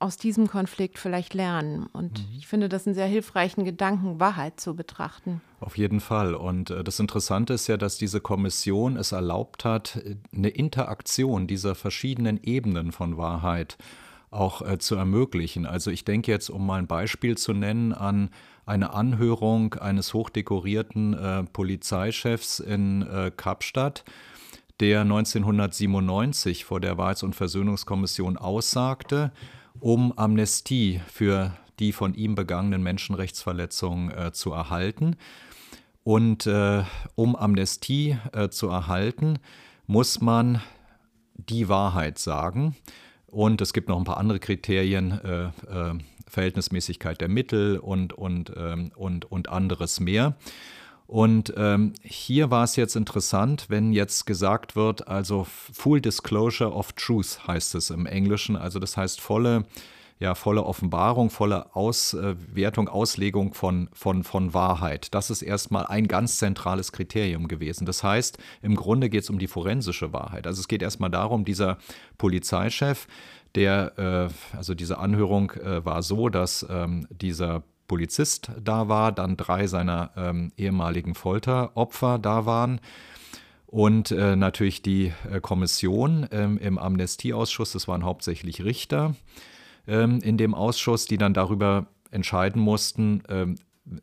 [0.00, 1.86] aus diesem Konflikt vielleicht lernen.
[1.92, 2.38] Und mhm.
[2.38, 5.42] ich finde das einen sehr hilfreichen Gedanken, Wahrheit zu betrachten.
[5.60, 6.34] Auf jeden Fall.
[6.34, 10.02] Und äh, das Interessante ist ja, dass diese Kommission es erlaubt hat,
[10.34, 13.76] eine Interaktion dieser verschiedenen Ebenen von Wahrheit
[14.30, 15.66] auch äh, zu ermöglichen.
[15.66, 18.30] Also ich denke jetzt, um mal ein Beispiel zu nennen, an
[18.66, 24.04] eine Anhörung eines hochdekorierten äh, Polizeichefs in äh, Kapstadt,
[24.80, 29.32] der 1997 vor der Wahrheits- und Versöhnungskommission aussagte,
[29.78, 35.16] um Amnestie für die von ihm begangenen Menschenrechtsverletzungen äh, zu erhalten.
[36.02, 39.38] Und äh, um Amnestie äh, zu erhalten,
[39.86, 40.60] muss man
[41.36, 42.76] die Wahrheit sagen.
[43.26, 45.98] Und es gibt noch ein paar andere Kriterien, äh, äh,
[46.30, 50.36] Verhältnismäßigkeit der Mittel und, und, ähm, und, und anderes mehr.
[51.10, 56.92] Und ähm, hier war es jetzt interessant, wenn jetzt gesagt wird, also Full Disclosure of
[56.92, 59.64] Truth heißt es im Englischen, also das heißt volle,
[60.20, 65.12] ja, volle Offenbarung, volle Auswertung, Auslegung von, von, von Wahrheit.
[65.12, 67.86] Das ist erstmal ein ganz zentrales Kriterium gewesen.
[67.86, 70.46] Das heißt, im Grunde geht es um die forensische Wahrheit.
[70.46, 71.78] Also es geht erstmal darum, dieser
[72.18, 73.08] Polizeichef,
[73.54, 79.36] der, äh, also diese Anhörung äh, war so, dass ähm, dieser Polizist da war, dann
[79.36, 82.80] drei seiner ähm, ehemaligen Folteropfer da waren
[83.66, 89.14] und äh, natürlich die äh, Kommission ähm, im Amnestieausschuss, das waren hauptsächlich Richter
[89.86, 93.56] ähm, in dem Ausschuss, die dann darüber entscheiden mussten, ähm,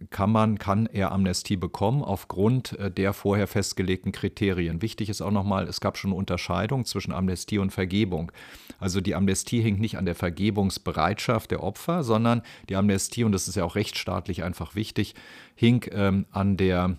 [0.10, 4.82] kann man, kann er Amnestie bekommen aufgrund äh, der vorher festgelegten Kriterien.
[4.82, 8.32] Wichtig ist auch nochmal, es gab schon eine Unterscheidung zwischen Amnestie und Vergebung.
[8.80, 13.48] Also die Amnestie hing nicht an der Vergebungsbereitschaft der Opfer, sondern die Amnestie, und das
[13.48, 15.16] ist ja auch rechtsstaatlich einfach wichtig,
[15.56, 16.98] hing ähm, an der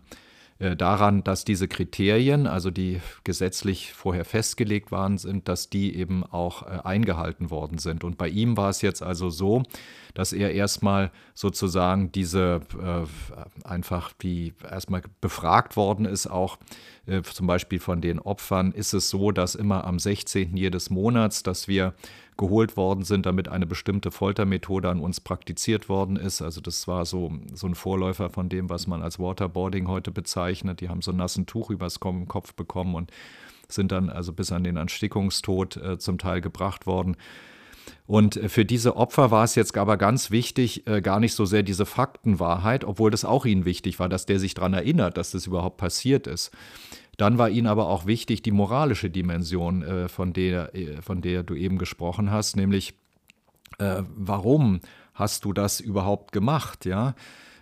[0.59, 6.63] daran, dass diese Kriterien, also die gesetzlich vorher festgelegt waren, sind, dass die eben auch
[6.63, 8.03] äh, eingehalten worden sind.
[8.03, 9.63] Und bei ihm war es jetzt also so,
[10.15, 16.59] dass er erstmal sozusagen diese äh, einfach die erstmal befragt worden ist, auch
[17.07, 20.57] äh, zum Beispiel von den Opfern, ist es so, dass immer am 16.
[20.57, 21.95] jedes Monats, dass wir
[22.39, 26.41] geholt worden sind, damit eine bestimmte Foltermethode an uns praktiziert worden ist.
[26.41, 30.81] Also das war so, so ein Vorläufer von dem, was man als Waterboarding heute bezeichnet.
[30.81, 33.11] Die haben so ein nassen Tuch übers Kopf bekommen und
[33.69, 37.17] sind dann also bis an den Erstickungstod äh, zum Teil gebracht worden.
[38.07, 41.45] Und äh, für diese Opfer war es jetzt aber ganz wichtig, äh, gar nicht so
[41.45, 45.33] sehr diese Faktenwahrheit, obwohl das auch ihnen wichtig war, dass der sich daran erinnert, dass
[45.33, 46.51] das überhaupt passiert ist.
[47.19, 51.43] Dann war ihnen aber auch wichtig die moralische Dimension, äh, von, der, äh, von der
[51.43, 52.95] du eben gesprochen hast, nämlich
[53.79, 54.81] äh, warum
[55.15, 57.15] hast du das überhaupt gemacht, ja?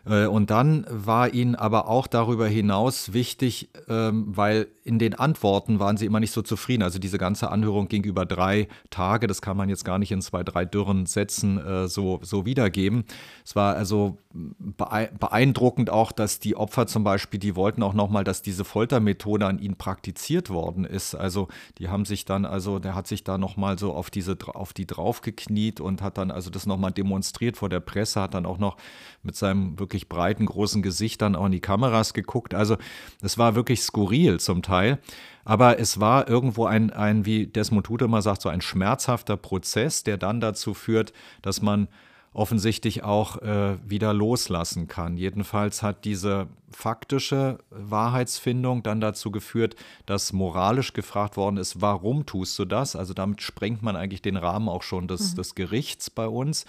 [0.06, 5.80] Äh, und dann war ihnen aber auch darüber hinaus wichtig, ähm, weil in den Antworten
[5.80, 6.82] waren sie immer nicht so zufrieden.
[6.82, 9.26] Also diese ganze Anhörung ging über drei Tage.
[9.26, 13.04] Das kann man jetzt gar nicht in zwei, drei dürren Sätzen äh, so, so wiedergeben.
[13.44, 18.42] Es war also beeindruckend auch, dass die Opfer zum Beispiel, die wollten auch nochmal, dass
[18.42, 21.14] diese Foltermethode an ihnen praktiziert worden ist.
[21.14, 24.72] Also die haben sich dann, also der hat sich da nochmal so auf diese, auf
[24.72, 28.58] die draufgekniet und hat dann also das nochmal demonstriert vor der Presse, hat dann auch
[28.58, 28.76] noch
[29.22, 32.54] mit seinem wirklich breiten, großen Gesicht dann auch in die Kameras geguckt.
[32.54, 32.76] Also
[33.22, 34.98] es war wirklich skurril zum Teil.
[35.44, 40.02] Aber es war irgendwo ein, ein, wie Desmond Tutu immer sagt, so ein schmerzhafter Prozess,
[40.02, 41.88] der dann dazu führt, dass man
[42.36, 45.16] offensichtlich auch äh, wieder loslassen kann.
[45.16, 52.58] Jedenfalls hat diese faktische Wahrheitsfindung dann dazu geführt, dass moralisch gefragt worden ist, warum tust
[52.58, 52.94] du das?
[52.94, 55.36] Also damit sprengt man eigentlich den Rahmen auch schon des, mhm.
[55.36, 56.66] des Gerichts bei uns.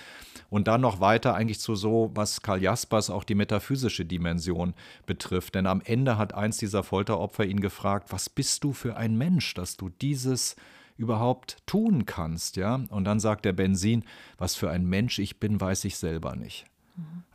[0.50, 4.74] Und dann noch weiter eigentlich zu so, was Karl Jaspers auch die metaphysische Dimension
[5.06, 5.56] betrifft.
[5.56, 9.54] Denn am Ende hat eins dieser Folteropfer ihn gefragt, was bist du für ein Mensch,
[9.54, 10.56] dass du dieses
[10.98, 12.82] überhaupt tun kannst, ja?
[12.90, 14.04] Und dann sagt der Benzin,
[14.38, 16.66] was für ein Mensch ich bin, weiß ich selber nicht.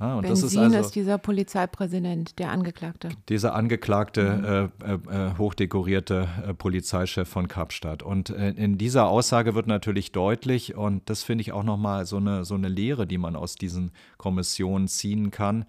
[0.01, 3.11] Ja, und Benzin das ist, also, ist dieser Polizeipräsident, der Angeklagte.
[3.29, 4.85] Dieser angeklagte, mhm.
[4.85, 8.03] äh, äh, hochdekorierte äh, Polizeichef von Kapstadt.
[8.03, 12.16] Und äh, in dieser Aussage wird natürlich deutlich, und das finde ich auch nochmal so
[12.16, 15.64] eine, so eine Lehre, die man aus diesen Kommissionen ziehen kann,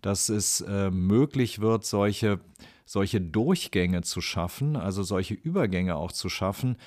[0.00, 2.40] dass es äh, möglich wird, solche,
[2.86, 6.80] solche Durchgänge zu schaffen, also solche Übergänge auch zu schaffen, äh,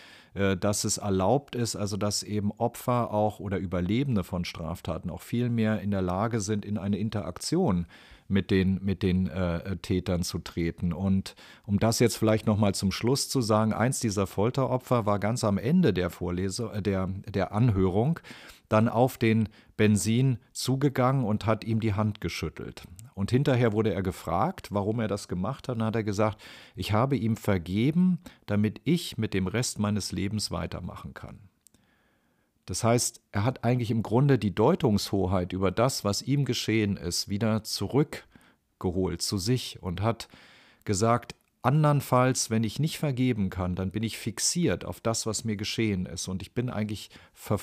[0.58, 5.50] dass es erlaubt ist, also dass eben Opfer auch oder Überlebende von Straftaten auch viel
[5.50, 7.88] mehr in der Lage sind, in eine Interaktion
[8.28, 10.94] mit den, mit den äh, Tätern zu treten.
[10.94, 15.44] Und um das jetzt vielleicht nochmal zum Schluss zu sagen, eins dieser Folteropfer war ganz
[15.44, 18.20] am Ende der Vorlesung, äh, der, der Anhörung
[18.70, 22.84] dann auf den Benzin zugegangen und hat ihm die Hand geschüttelt.
[23.14, 25.78] Und hinterher wurde er gefragt, warum er das gemacht hat.
[25.78, 26.42] Und hat er gesagt,
[26.76, 31.40] ich habe ihm vergeben, damit ich mit dem Rest meines Lebens weitermachen kann.
[32.68, 37.30] Das heißt, er hat eigentlich im Grunde die Deutungshoheit über das, was ihm geschehen ist,
[37.30, 40.28] wieder zurückgeholt zu sich und hat
[40.84, 45.56] gesagt, andernfalls, wenn ich nicht vergeben kann, dann bin ich fixiert auf das, was mir
[45.56, 46.28] geschehen ist.
[46.28, 47.60] Und ich bin eigentlich ver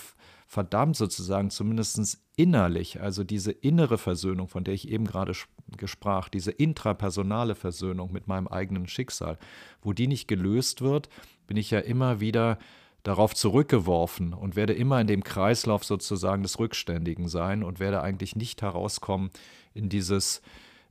[0.47, 5.33] verdammt sozusagen, zumindest innerlich, also diese innere Versöhnung, von der ich eben gerade
[5.77, 9.39] gesprach, diese intrapersonale Versöhnung mit meinem eigenen Schicksal,
[9.83, 11.09] wo die nicht gelöst wird,
[11.47, 12.59] bin ich ja immer wieder
[13.03, 18.35] darauf zurückgeworfen und werde immer in dem Kreislauf sozusagen des Rückständigen sein und werde eigentlich
[18.35, 19.31] nicht herauskommen
[19.75, 20.41] in dieses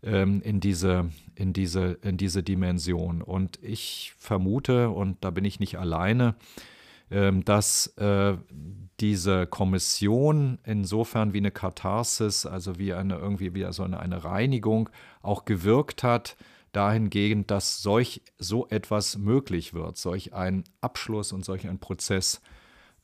[0.03, 3.21] ähm, in diese in diese in diese Dimension.
[3.23, 6.35] Und ich vermute und da bin ich nicht alleine
[7.45, 8.37] dass äh,
[8.99, 14.89] diese Kommission insofern wie eine Katharsis, also wie eine irgendwie wie so eine, eine Reinigung
[15.21, 16.35] auch gewirkt hat,
[16.71, 22.41] dahingehend, dass solch so etwas möglich wird, solch ein Abschluss und solch ein Prozess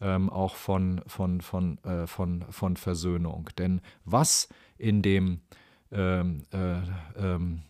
[0.02, 3.50] ähm, auch von, von, von, äh, von, von Versöhnung.
[3.58, 5.42] Denn was in dem
[5.92, 6.80] ähm, äh,
[7.18, 7.62] ähm,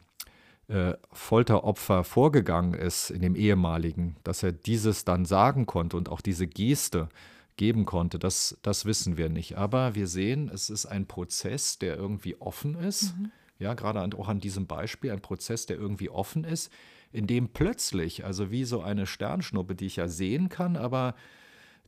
[0.70, 6.22] äh, Folteropfer vorgegangen ist, in dem ehemaligen, dass er dieses dann sagen konnte und auch
[6.22, 7.10] diese Geste
[7.58, 9.58] geben konnte, das, das wissen wir nicht.
[9.58, 13.18] Aber wir sehen, es ist ein Prozess, der irgendwie offen ist.
[13.18, 13.32] Mhm.
[13.58, 16.72] Ja, gerade auch an diesem Beispiel, ein Prozess, der irgendwie offen ist,
[17.12, 21.16] in dem plötzlich, also wie so eine Sternschnuppe, die ich ja sehen kann, aber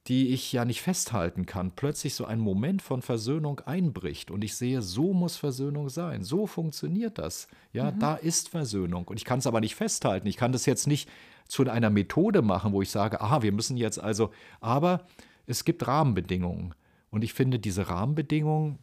[0.07, 4.55] die ich ja nicht festhalten kann, plötzlich so ein Moment von Versöhnung einbricht und ich
[4.55, 7.47] sehe, so muss Versöhnung sein, so funktioniert das.
[7.71, 7.99] Ja, mhm.
[7.99, 10.27] da ist Versöhnung und ich kann es aber nicht festhalten.
[10.27, 11.07] Ich kann das jetzt nicht
[11.47, 15.05] zu einer Methode machen, wo ich sage, aha, wir müssen jetzt also, aber
[15.45, 16.73] es gibt Rahmenbedingungen
[17.11, 18.79] und ich finde diese Rahmenbedingungen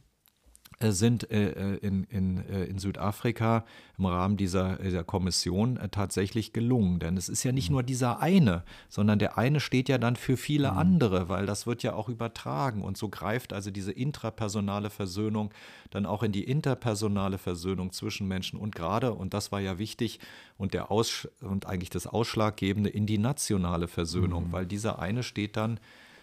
[0.81, 3.65] sind äh, äh, in, in, in Südafrika
[3.99, 7.01] im Rahmen dieser, dieser Kommission tatsächlich gelungen.
[7.01, 7.75] Denn es ist ja nicht mhm.
[7.75, 10.79] nur dieser eine, sondern der eine steht ja dann für viele mhm.
[10.79, 12.83] andere, weil das wird ja auch übertragen.
[12.83, 15.53] Und so greift also diese intrapersonale Versöhnung
[15.91, 20.21] dann auch in die interpersonale Versöhnung zwischen Menschen und gerade, und das war ja wichtig,
[20.59, 24.53] und der Aus und eigentlich das Ausschlaggebende in die nationale Versöhnung, mhm.
[24.53, 25.81] weil dieser eine steht dann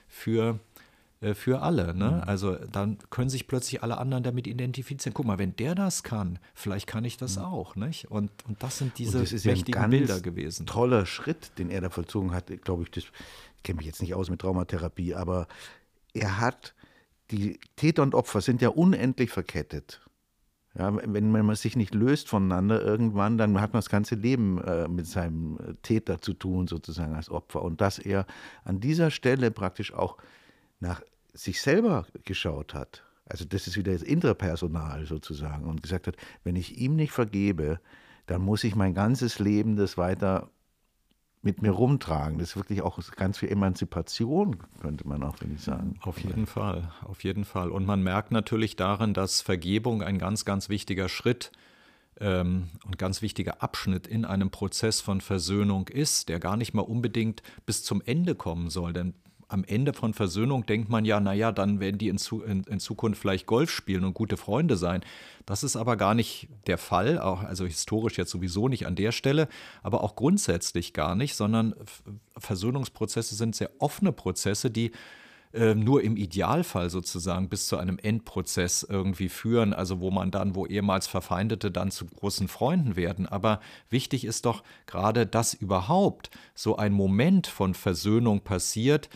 [0.07, 0.74] für äh,
[1.33, 1.93] für alle.
[1.93, 2.11] Ne?
[2.11, 2.29] Mhm.
[2.29, 5.13] Also dann können sich plötzlich alle anderen damit identifizieren.
[5.13, 7.45] Guck mal, wenn der das kann, vielleicht kann ich das mhm.
[7.45, 7.75] auch.
[7.75, 8.11] Nicht?
[8.11, 10.65] Und, und das sind diese das ist mächtigen ja ein Bilder gewesen.
[10.65, 12.91] Toller Schritt, den er da vollzogen hat, glaube ich.
[12.91, 15.47] Das, ich kenne mich jetzt nicht aus mit Traumatherapie, aber
[16.13, 16.75] er hat
[17.31, 20.01] die Täter und Opfer sind ja unendlich verkettet.
[20.77, 24.89] Ja, wenn man sich nicht löst voneinander irgendwann, dann hat man das ganze Leben äh,
[24.89, 27.61] mit seinem Täter zu tun, sozusagen als Opfer.
[27.61, 28.25] Und dass er
[28.65, 30.17] an dieser Stelle praktisch auch
[30.79, 31.01] nach
[31.33, 36.55] sich selber geschaut hat, also das ist wieder das Interpersonal sozusagen, und gesagt hat, wenn
[36.55, 37.79] ich ihm nicht vergebe,
[38.27, 40.49] dann muss ich mein ganzes Leben das weiter
[41.41, 42.39] mit mir rumtragen.
[42.39, 45.95] Das ist wirklich auch ganz viel Emanzipation, könnte man auch, finde ich, sagen.
[46.01, 47.69] Auf jeden Fall, auf jeden Fall.
[47.69, 51.51] Und man merkt natürlich darin, dass Vergebung ein ganz, ganz wichtiger Schritt
[52.19, 56.81] ähm, und ganz wichtiger Abschnitt in einem Prozess von Versöhnung ist, der gar nicht mal
[56.81, 58.93] unbedingt bis zum Ende kommen soll.
[58.93, 59.13] Denn
[59.47, 62.79] am Ende von Versöhnung denkt man ja, naja, dann werden die in, zu, in, in,
[62.79, 65.01] Zukunft vielleicht Golf spielen und gute Freunde sein.
[65.45, 69.11] Das ist aber gar nicht der Fall, auch, also historisch jetzt sowieso nicht an der
[69.11, 69.47] Stelle,
[69.83, 71.75] aber auch grundsätzlich gar nicht, sondern
[72.37, 74.91] Versöhnungsprozesse sind sehr offene Prozesse, die
[75.55, 80.53] äh, nur im Idealfall sozusagen bis zu einem Endprozess irgendwie führen, also wo man dann,
[80.53, 83.25] wo ehemals Verfeindete dann zu großen Freunden werden.
[83.25, 89.07] Aber wichtig ist doch gerade, dass überhaupt so ein Moment von Versöhnung passiert,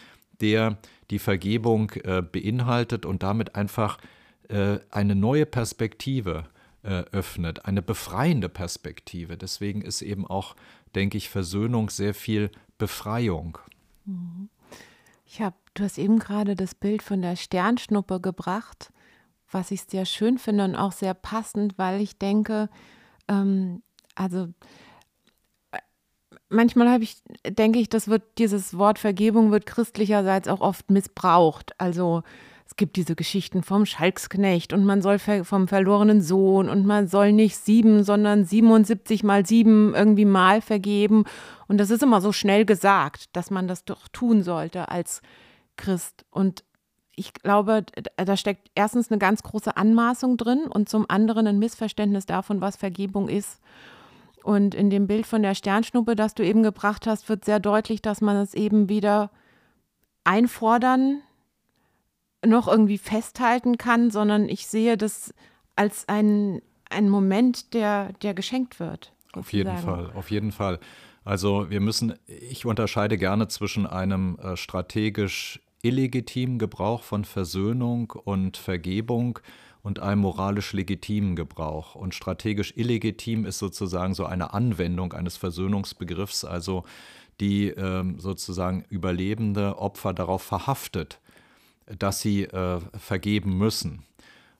[0.42, 0.78] der
[1.10, 3.98] die Vergebung äh, beinhaltet und damit einfach
[4.48, 6.46] äh, eine neue Perspektive
[6.84, 9.38] äh, öffnet, eine befreiende Perspektive.
[9.38, 10.56] Deswegen ist eben auch,
[10.96, 13.58] denke ich, Versöhnung sehr viel Befreiung.
[15.26, 18.92] Ich habe, du hast eben gerade das Bild von der Sternschnuppe gebracht,
[19.52, 22.70] was ich sehr schön finde und auch sehr passend, weil ich denke,
[23.28, 23.82] ähm,
[24.16, 24.48] also
[26.50, 31.74] manchmal habe ich, denke ich, das wird, dieses Wort Vergebung wird christlicherseits auch oft missbraucht.
[31.78, 32.24] Also
[32.66, 37.34] es gibt diese Geschichten vom Schalksknecht und man soll vom verlorenen Sohn und man soll
[37.34, 41.24] nicht sieben, sondern 77 mal sieben irgendwie mal vergeben.
[41.68, 45.22] Und das ist immer so schnell gesagt, dass man das doch tun sollte als
[45.78, 46.26] Christ.
[46.30, 46.64] Und
[47.16, 47.86] ich glaube,
[48.16, 52.78] da steckt erstens eine ganz große Anmaßung drin und zum anderen ein Missverständnis davon, was
[52.78, 53.60] Vergebung ist.
[54.44, 58.02] Und in dem Bild von der Sternschnuppe, das du eben gebracht hast, wird sehr deutlich,
[58.02, 59.32] dass man es eben wieder
[60.24, 61.22] einfordern
[62.46, 65.34] noch irgendwie festhalten kann, sondern ich sehe das
[65.76, 69.14] als einen Moment, der, der geschenkt wird.
[69.34, 70.80] Auf jeden Fall, auf jeden Fall.
[71.24, 78.58] Also wir müssen, ich unterscheide gerne zwischen einem äh, strategisch illegitimen Gebrauch von Versöhnung und
[78.58, 79.40] Vergebung
[79.82, 81.96] und einem moralisch legitimen Gebrauch.
[81.96, 86.84] Und strategisch illegitim ist sozusagen so eine Anwendung eines Versöhnungsbegriffs, also
[87.40, 91.20] die ähm, sozusagen überlebende Opfer darauf verhaftet,
[91.98, 94.04] dass sie äh, vergeben müssen.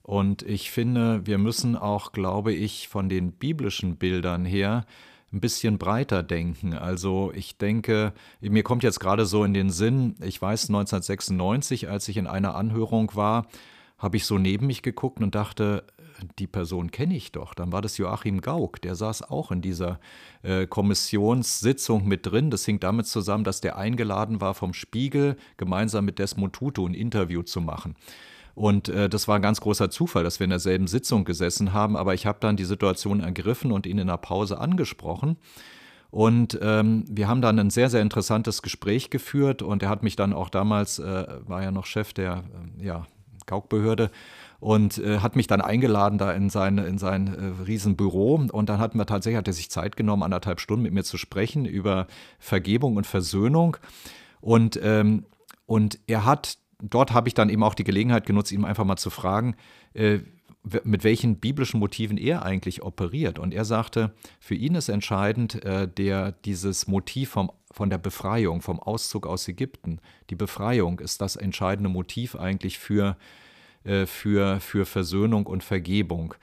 [0.02, 4.86] Und ich finde, wir müssen auch, glaube ich, von den biblischen Bildern her
[5.32, 6.74] ein bisschen breiter denken.
[6.74, 12.08] Also ich denke, mir kommt jetzt gerade so in den Sinn, ich weiß 1996, als
[12.08, 13.46] ich in einer Anhörung war,
[14.00, 15.84] habe ich so neben mich geguckt und dachte,
[16.38, 17.54] die Person kenne ich doch.
[17.54, 20.00] Dann war das Joachim Gauck, der saß auch in dieser
[20.44, 22.50] äh, Kommissionssitzung mit drin.
[22.50, 26.94] Das hing damit zusammen, dass der eingeladen war vom Spiegel, gemeinsam mit Desmond Tutu ein
[26.94, 27.96] Interview zu machen.
[28.56, 31.96] Und äh, das war ein ganz großer Zufall, dass wir in derselben Sitzung gesessen haben.
[31.96, 35.38] Aber ich habe dann die Situation ergriffen und ihn in der Pause angesprochen.
[36.12, 39.62] Und ähm, wir haben dann ein sehr, sehr interessantes Gespräch geführt.
[39.62, 42.44] Und er hat mich dann auch damals, äh, war ja noch Chef der
[42.80, 43.06] äh, ja,
[43.50, 44.12] Gauk-Behörde,
[44.60, 48.48] und äh, hat mich dann eingeladen da in sein, in sein äh, Riesenbüro.
[48.52, 51.18] Und dann hatten wir tatsächlich, hat er sich Zeit genommen, anderthalb Stunden mit mir zu
[51.18, 52.08] sprechen über
[52.40, 53.78] Vergebung und Versöhnung.
[54.42, 55.26] Und, ähm,
[55.66, 58.98] und er hat, dort habe ich dann eben auch die Gelegenheit genutzt, ihm einfach mal
[58.98, 59.56] zu fragen,
[59.94, 60.20] äh,
[60.84, 63.40] mit welchen biblischen Motiven er eigentlich operiert.
[63.40, 68.62] Und er sagte, für ihn ist entscheidend äh, der, dieses Motiv vom, von der Befreiung,
[68.62, 70.00] vom Auszug aus Ägypten.
[70.30, 73.16] Die Befreiung ist das entscheidende Motiv eigentlich für
[73.86, 76.34] äh, für, für Versöhnung und Vergebung.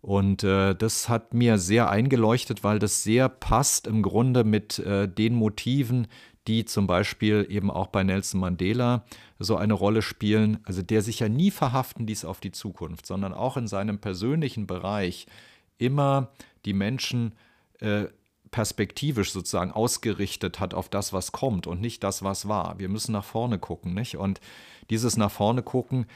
[0.00, 5.06] Und äh, das hat mir sehr eingeleuchtet, weil das sehr passt im Grunde mit äh,
[5.06, 6.08] den Motiven,
[6.48, 9.04] die zum Beispiel eben auch bei Nelson Mandela
[9.38, 10.58] so eine Rolle spielen.
[10.64, 14.66] Also der sich ja nie verhaften ließ auf die Zukunft, sondern auch in seinem persönlichen
[14.66, 15.26] Bereich
[15.78, 16.32] immer
[16.64, 17.34] die Menschen
[17.80, 18.06] äh,
[18.50, 22.78] perspektivisch sozusagen ausgerichtet hat auf das, was kommt und nicht das, was war.
[22.78, 24.16] Wir müssen nach vorne gucken, nicht?
[24.16, 24.40] Und
[24.90, 26.06] dieses nach vorne gucken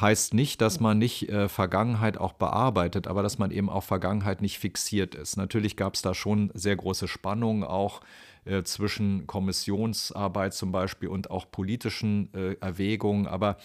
[0.00, 4.40] heißt nicht, dass man nicht äh, Vergangenheit auch bearbeitet, aber dass man eben auf Vergangenheit
[4.40, 5.36] nicht fixiert ist.
[5.36, 8.00] Natürlich gab es da schon sehr große Spannungen auch
[8.44, 13.58] äh, zwischen Kommissionsarbeit zum Beispiel und auch politischen äh, Erwägungen, aber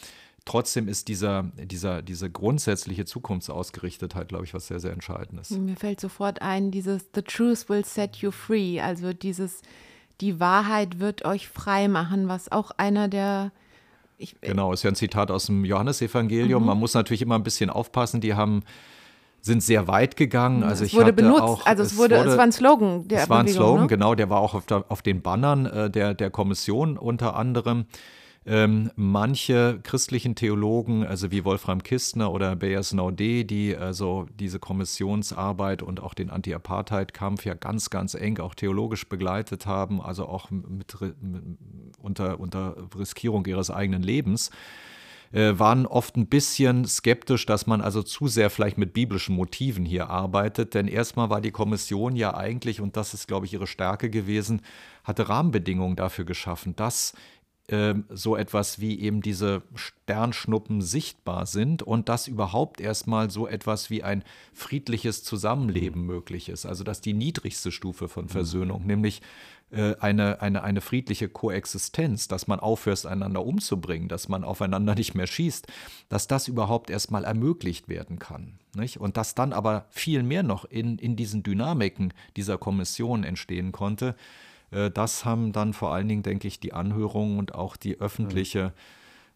[0.47, 5.51] trotzdem ist dieser, dieser, diese grundsätzliche Zukunftsausgerichtetheit, glaube ich, was sehr, sehr Entscheidendes.
[5.51, 9.61] Mir fällt sofort ein, dieses The Truth will set you free, also dieses
[10.21, 13.51] Die Wahrheit wird euch frei machen, was auch einer der
[14.19, 16.63] ich, äh, genau, ist ja ein Zitat aus dem Johannesevangelium.
[16.63, 16.67] Mhm.
[16.67, 18.19] Man muss natürlich immer ein bisschen aufpassen.
[18.19, 18.63] Die haben
[19.41, 20.63] sind sehr weit gegangen.
[20.63, 23.07] Also es ich wurde benutzt, auch, also es, wurde, wurde, es war ein Slogan.
[23.07, 23.87] Der es war ein Slogan, ne?
[23.87, 27.85] genau, der war auch auf, der, auf den Bannern äh, der, der Kommission unter anderem.
[28.49, 35.83] Ähm, manche christlichen Theologen, also wie Wolfram Kistner oder Bayers Naudet, die also diese Kommissionsarbeit
[35.83, 40.95] und auch den Anti-Apartheid-Kampf ja ganz, ganz eng auch theologisch begleitet haben, also auch mit,
[41.01, 41.43] mit,
[42.01, 44.49] unter, unter Riskierung ihres eigenen Lebens,
[45.33, 49.83] äh, waren oft ein bisschen skeptisch, dass man also zu sehr vielleicht mit biblischen Motiven
[49.83, 50.73] hier arbeitet.
[50.73, 54.61] Denn erstmal war die Kommission ja eigentlich, und das ist, glaube ich, ihre Stärke gewesen,
[55.03, 57.13] hatte Rahmenbedingungen dafür geschaffen, dass
[57.69, 63.89] ähm, so etwas wie eben diese Sternschnuppen sichtbar sind und dass überhaupt erstmal so etwas
[63.89, 66.07] wie ein friedliches Zusammenleben mhm.
[66.07, 66.65] möglich ist.
[66.65, 68.29] Also dass die niedrigste Stufe von mhm.
[68.29, 68.87] Versöhnung, mhm.
[68.87, 69.21] nämlich
[69.69, 75.13] äh, eine, eine, eine friedliche Koexistenz, dass man aufhört, einander umzubringen, dass man aufeinander nicht
[75.13, 75.67] mehr schießt,
[76.07, 78.59] dass das überhaupt erstmal ermöglicht werden kann.
[78.75, 78.97] Nicht?
[78.97, 84.15] Und dass dann aber viel mehr noch in, in diesen Dynamiken dieser Kommission entstehen konnte,
[84.71, 88.73] äh, das haben dann vor allen Dingen, denke ich, die Anhörungen und auch die öffentliche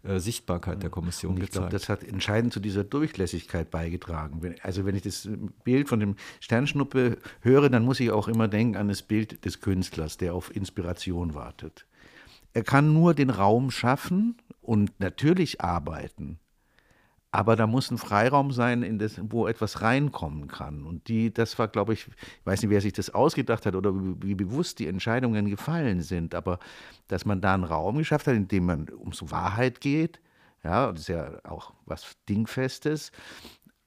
[0.03, 1.69] äh, Sichtbarkeit der Kommission und ich gezeigt.
[1.69, 4.55] Glaube, das hat entscheidend zu dieser Durchlässigkeit beigetragen.
[4.63, 5.29] Also wenn ich das
[5.63, 9.61] Bild von dem Sternschnuppe höre, dann muss ich auch immer denken an das Bild des
[9.61, 11.85] Künstlers, der auf Inspiration wartet.
[12.53, 16.39] Er kann nur den Raum schaffen und natürlich arbeiten,
[17.31, 20.83] aber da muss ein Freiraum sein, in das, wo etwas reinkommen kann.
[20.83, 23.95] Und die, das war, glaube ich, ich weiß nicht, wer sich das ausgedacht hat oder
[23.95, 26.59] wie, wie, bewusst die Entscheidungen gefallen sind, aber
[27.07, 30.19] dass man da einen Raum geschafft hat, in dem man ums Wahrheit geht,
[30.63, 33.11] ja, das ist ja auch was Dingfestes,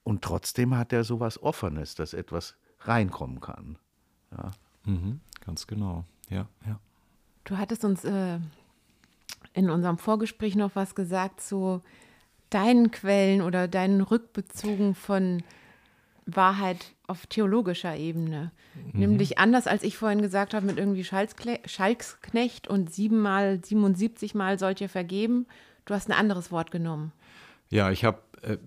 [0.03, 3.77] und trotzdem hat er so was Offenes, dass etwas reinkommen kann.
[4.31, 4.51] Ja.
[4.85, 6.79] Mhm, ganz genau, ja, ja.
[7.43, 8.39] Du hattest uns äh,
[9.53, 11.81] in unserem Vorgespräch noch was gesagt zu
[12.55, 15.43] deinen Quellen oder deinen Rückbezogen von
[16.25, 18.51] Wahrheit auf theologischer Ebene.
[18.93, 18.99] Mhm.
[18.99, 24.79] Nämlich anders, als ich vorhin gesagt habe, mit irgendwie Schalksknecht und siebenmal, 77 Mal sollt
[24.79, 25.47] ihr vergeben.
[25.83, 27.11] Du hast ein anderes Wort genommen.
[27.69, 28.57] Ja, ich habe äh,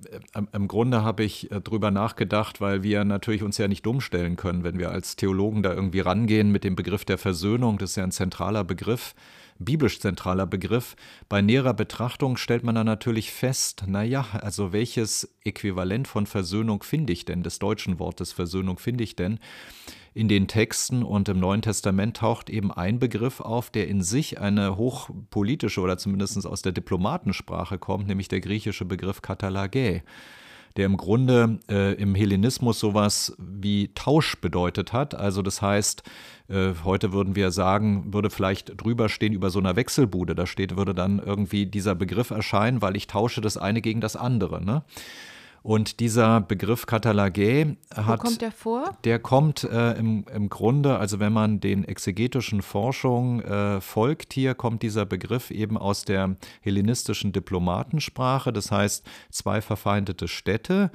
[0.52, 4.36] im Grunde habe ich äh, drüber nachgedacht, weil wir natürlich uns ja nicht dumm stellen
[4.36, 7.78] können, wenn wir als Theologen da irgendwie rangehen mit dem Begriff der Versöhnung.
[7.78, 9.14] Das ist ja ein zentraler Begriff
[9.58, 10.96] biblisch zentraler Begriff.
[11.28, 17.12] Bei näherer Betrachtung stellt man dann natürlich fest, naja, also welches Äquivalent von Versöhnung finde
[17.12, 19.38] ich denn, des deutschen Wortes Versöhnung finde ich denn?
[20.14, 24.40] In den Texten und im Neuen Testament taucht eben ein Begriff auf, der in sich
[24.40, 30.02] eine hochpolitische oder zumindest aus der Diplomatensprache kommt, nämlich der griechische Begriff Katalagä
[30.76, 35.14] der im Grunde äh, im Hellenismus sowas wie Tausch bedeutet hat.
[35.14, 36.02] Also das heißt,
[36.48, 40.34] äh, heute würden wir sagen, würde vielleicht drüber stehen über so einer Wechselbude.
[40.34, 44.16] Da steht, würde dann irgendwie dieser Begriff erscheinen, weil ich tausche das eine gegen das
[44.16, 44.64] andere.
[44.64, 44.82] Ne?
[45.68, 48.20] Und dieser Begriff Katalagä hat.
[48.20, 48.96] Wo kommt der vor?
[49.04, 54.54] Der kommt äh, im, im Grunde, also wenn man den exegetischen Forschungen äh, folgt, hier
[54.54, 60.90] kommt dieser Begriff eben aus der hellenistischen Diplomatensprache, das heißt zwei verfeindete Städte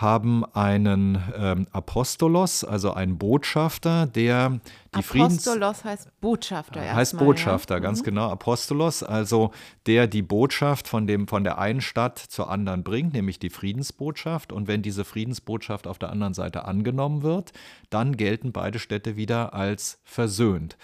[0.00, 4.60] haben einen ähm, Apostolos, also einen Botschafter, der
[4.96, 5.46] die Friedens...
[5.46, 6.82] Apostolos heißt Botschafter.
[6.82, 7.80] Äh, heißt Botschafter, ja.
[7.80, 8.04] ganz mhm.
[8.04, 8.30] genau.
[8.30, 9.50] Apostolos, also
[9.86, 14.52] der die Botschaft von, dem, von der einen Stadt zur anderen bringt, nämlich die Friedensbotschaft.
[14.52, 17.52] Und wenn diese Friedensbotschaft auf der anderen Seite angenommen wird,
[17.90, 20.76] dann gelten beide Städte wieder als versöhnt.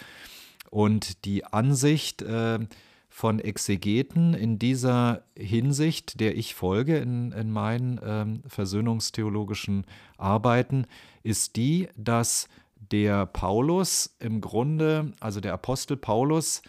[0.70, 2.22] Und die Ansicht...
[2.22, 2.60] Äh,
[3.16, 9.86] von Exegeten in dieser Hinsicht, der ich folge in, in meinen ähm, versöhnungstheologischen
[10.18, 10.84] Arbeiten,
[11.22, 12.46] ist die, dass
[12.90, 16.60] der Paulus im Grunde, also der Apostel Paulus,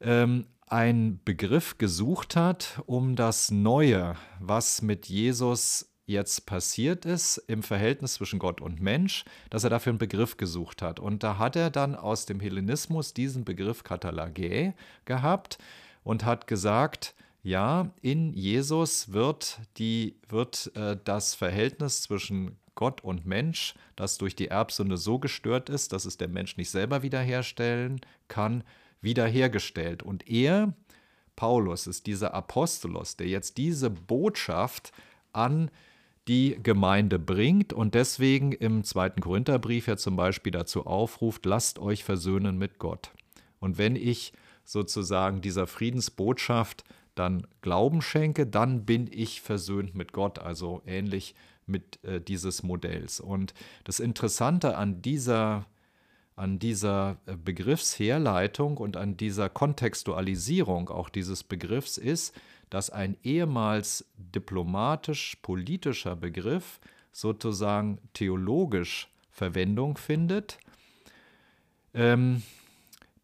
[0.00, 7.62] ähm, einen Begriff gesucht hat, um das Neue, was mit Jesus jetzt passiert ist im
[7.62, 11.00] Verhältnis zwischen Gott und Mensch, dass er dafür einen Begriff gesucht hat.
[11.00, 15.58] Und da hat er dann aus dem Hellenismus diesen Begriff Katalagä gehabt
[16.02, 23.26] und hat gesagt, ja, in Jesus wird, die, wird äh, das Verhältnis zwischen Gott und
[23.26, 28.00] Mensch, das durch die Erbsünde so gestört ist, dass es der Mensch nicht selber wiederherstellen
[28.28, 28.64] kann,
[29.00, 30.02] wiederhergestellt.
[30.02, 30.74] Und er,
[31.36, 34.92] Paulus, ist dieser Apostolos, der jetzt diese Botschaft
[35.32, 35.70] an
[36.28, 42.04] die Gemeinde bringt und deswegen im zweiten Korintherbrief ja zum Beispiel dazu aufruft, lasst euch
[42.04, 43.10] versöhnen mit Gott.
[43.58, 44.32] Und wenn ich
[44.64, 51.34] sozusagen dieser Friedensbotschaft dann Glauben schenke, dann bin ich versöhnt mit Gott, also ähnlich
[51.66, 53.20] mit äh, dieses Modells.
[53.20, 53.54] Und
[53.84, 55.66] das Interessante an dieser
[56.36, 62.34] an dieser äh, Begriffsherleitung und an dieser Kontextualisierung auch dieses Begriffs ist,
[62.70, 66.80] dass ein ehemals diplomatisch-politischer Begriff
[67.12, 70.58] sozusagen theologisch Verwendung findet.
[71.94, 72.42] Ähm,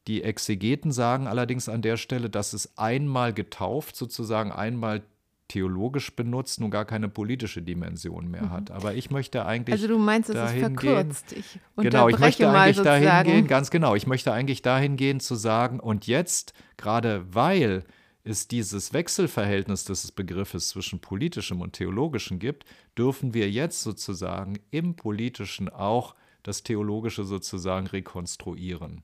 [0.07, 5.03] die Exegeten sagen allerdings an der Stelle, dass es einmal getauft, sozusagen einmal
[5.49, 8.51] theologisch benutzt, nun gar keine politische Dimension mehr mhm.
[8.51, 8.71] hat.
[8.71, 9.75] Aber ich möchte eigentlich.
[9.75, 11.33] Also du meinst, es ist verkürzt.
[11.33, 15.37] Ich genau, ich möchte eigentlich dahin gehen, ganz genau, ich möchte eigentlich dahin gehen zu
[15.37, 17.85] sagen, und jetzt, gerade weil
[18.27, 22.65] es dieses Wechselverhältnis des Begriffes zwischen politischem und theologischem gibt,
[22.99, 29.03] dürfen wir jetzt sozusagen im politischen auch das Theologische sozusagen rekonstruieren.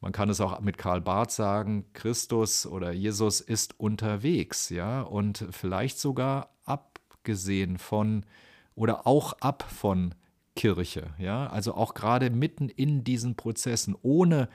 [0.00, 5.46] Man kann es auch mit Karl Barth sagen, Christus oder Jesus ist unterwegs, ja, und
[5.50, 8.26] vielleicht sogar abgesehen von
[8.74, 10.14] oder auch ab von
[10.56, 14.48] Kirche, ja, also auch gerade mitten in diesen Prozessen, ohne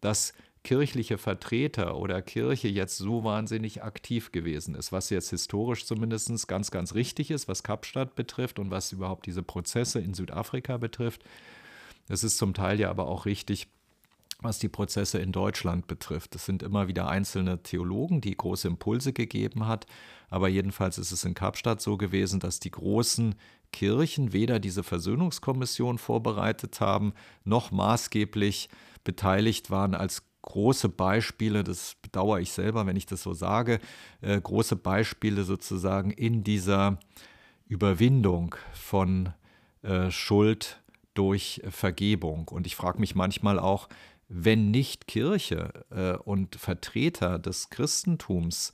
[0.00, 0.32] dass
[0.66, 6.72] kirchliche Vertreter oder Kirche jetzt so wahnsinnig aktiv gewesen ist, was jetzt historisch zumindest ganz,
[6.72, 11.22] ganz richtig ist, was Kapstadt betrifft und was überhaupt diese Prozesse in Südafrika betrifft.
[12.08, 13.68] Es ist zum Teil ja aber auch richtig,
[14.40, 16.34] was die Prozesse in Deutschland betrifft.
[16.34, 19.86] Es sind immer wieder einzelne Theologen, die große Impulse gegeben hat,
[20.30, 23.36] aber jedenfalls ist es in Kapstadt so gewesen, dass die großen
[23.70, 27.12] Kirchen weder diese Versöhnungskommission vorbereitet haben,
[27.44, 28.68] noch maßgeblich
[29.04, 33.78] beteiligt waren als große Beispiele, das bedauere ich selber, wenn ich das so sage,
[34.22, 36.98] äh, große Beispiele sozusagen in dieser
[37.68, 39.34] Überwindung von
[39.82, 40.80] äh, Schuld
[41.14, 42.48] durch Vergebung.
[42.48, 43.88] Und ich frage mich manchmal auch,
[44.28, 48.72] wenn nicht Kirche äh, und Vertreter des Christentums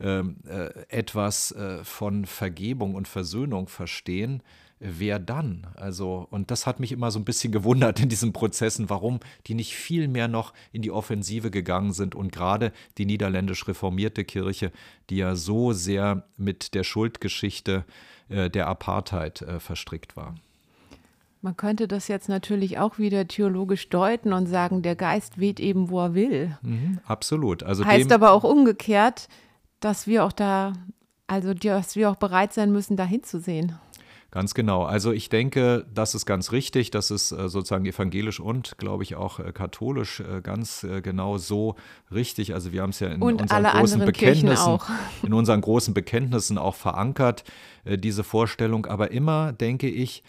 [0.00, 4.42] ähm, äh, etwas äh, von Vergebung und Versöhnung verstehen,
[4.80, 5.66] wer dann?
[5.74, 9.54] Also, und das hat mich immer so ein bisschen gewundert in diesen Prozessen, warum die
[9.54, 14.72] nicht viel mehr noch in die Offensive gegangen sind und gerade die niederländisch reformierte Kirche,
[15.10, 17.84] die ja so sehr mit der Schuldgeschichte
[18.28, 20.34] äh, der Apartheid äh, verstrickt war.
[21.40, 25.88] Man könnte das jetzt natürlich auch wieder theologisch deuten und sagen, der Geist weht eben,
[25.88, 26.58] wo er will.
[26.62, 27.62] Mhm, absolut.
[27.62, 29.28] Also heißt aber auch umgekehrt,
[29.78, 30.72] dass wir auch da,
[31.28, 33.76] also dass wir auch bereit sein müssen, da hinzusehen.
[34.30, 34.82] Ganz genau.
[34.84, 36.90] Also ich denke, das ist ganz richtig.
[36.90, 41.76] Das ist äh, sozusagen evangelisch und, glaube ich, auch äh, katholisch äh, ganz genau so
[42.12, 42.52] richtig.
[42.52, 44.78] Also wir haben es ja in und unseren großen Bekenntnissen,
[45.22, 47.44] in unseren großen Bekenntnissen auch verankert,
[47.86, 48.84] diese Vorstellung.
[48.84, 50.22] Aber immer denke ich,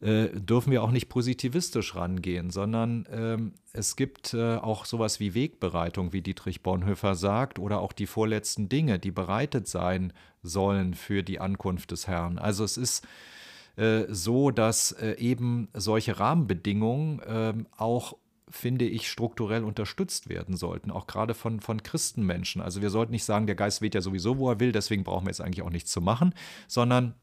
[0.00, 6.12] dürfen wir auch nicht positivistisch rangehen, sondern ähm, es gibt äh, auch sowas wie Wegbereitung,
[6.12, 11.40] wie Dietrich Bonhoeffer sagt, oder auch die vorletzten Dinge, die bereitet sein sollen für die
[11.40, 12.38] Ankunft des Herrn.
[12.38, 13.06] Also es ist
[13.76, 18.16] äh, so, dass äh, eben solche Rahmenbedingungen ähm, auch
[18.50, 22.62] finde ich, strukturell unterstützt werden sollten, auch gerade von, von Christenmenschen.
[22.62, 25.26] Also wir sollten nicht sagen, der Geist weht ja sowieso, wo er will, deswegen brauchen
[25.26, 26.34] wir jetzt eigentlich auch nichts zu machen,
[26.68, 27.14] sondern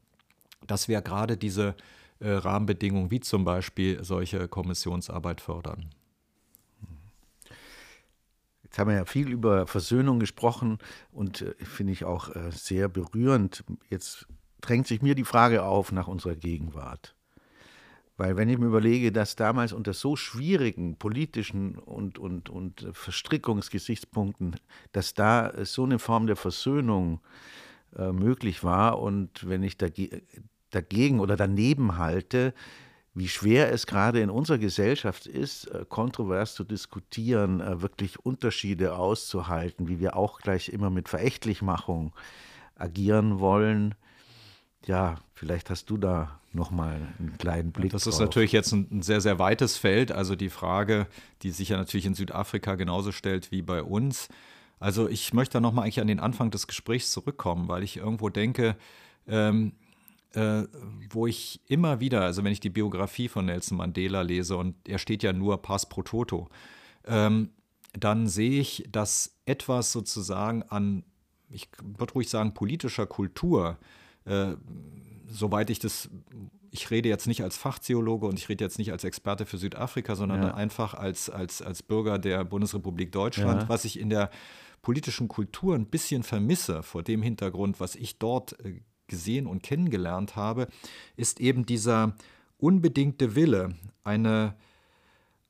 [0.66, 1.74] dass wir gerade diese
[2.20, 5.90] äh, Rahmenbedingungen wie zum Beispiel solche Kommissionsarbeit fördern.
[8.62, 10.78] Jetzt haben wir ja viel über Versöhnung gesprochen
[11.12, 13.64] und äh, finde ich auch äh, sehr berührend.
[13.90, 14.26] Jetzt
[14.62, 17.14] drängt sich mir die Frage auf nach unserer Gegenwart.
[18.16, 24.56] Weil wenn ich mir überlege, dass damals unter so schwierigen politischen und, und, und Verstrickungsgesichtspunkten,
[24.92, 27.20] dass da so eine Form der Versöhnung
[27.96, 30.22] äh, möglich war und wenn ich dage
[30.70, 32.54] dagegen oder daneben halte,
[33.14, 38.96] wie schwer es gerade in unserer Gesellschaft ist, äh, kontrovers zu diskutieren, äh, wirklich Unterschiede
[38.96, 42.14] auszuhalten, wie wir auch gleich immer mit Verächtlichmachung
[42.74, 43.94] agieren wollen
[44.86, 47.92] ja, vielleicht hast du da nochmal einen kleinen Blick.
[47.92, 48.14] Das drauf.
[48.14, 50.12] ist natürlich jetzt ein, ein, sehr, sehr weites Feld.
[50.12, 51.06] Also die Frage,
[51.42, 54.28] die sich ja natürlich in Südafrika genauso stellt wie bei uns.
[54.78, 58.28] Also ich möchte da nochmal eigentlich an den Anfang des Gesprächs zurückkommen, weil ich irgendwo
[58.28, 58.76] denke,
[59.28, 59.72] ähm,
[60.32, 60.64] äh,
[61.10, 64.98] wo ich immer wieder, also wenn ich die Biografie von Nelson Mandela lese und er
[64.98, 66.48] steht ja nur Pass pro Toto,
[67.06, 67.50] ähm,
[67.92, 71.04] dann sehe ich, dass etwas sozusagen an,
[71.50, 73.78] ich würde ruhig sagen, politischer Kultur
[74.24, 74.54] äh,
[75.28, 76.10] soweit ich das,
[76.70, 80.16] ich rede jetzt nicht als Fachtheologe und ich rede jetzt nicht als Experte für Südafrika,
[80.16, 80.54] sondern ja.
[80.54, 83.68] einfach als, als, als Bürger der Bundesrepublik Deutschland, ja.
[83.68, 84.30] was ich in der
[84.82, 90.36] politischen Kultur ein bisschen vermisse vor dem Hintergrund, was ich dort äh, gesehen und kennengelernt
[90.36, 90.68] habe,
[91.16, 92.14] ist eben dieser
[92.58, 94.54] unbedingte Wille, eine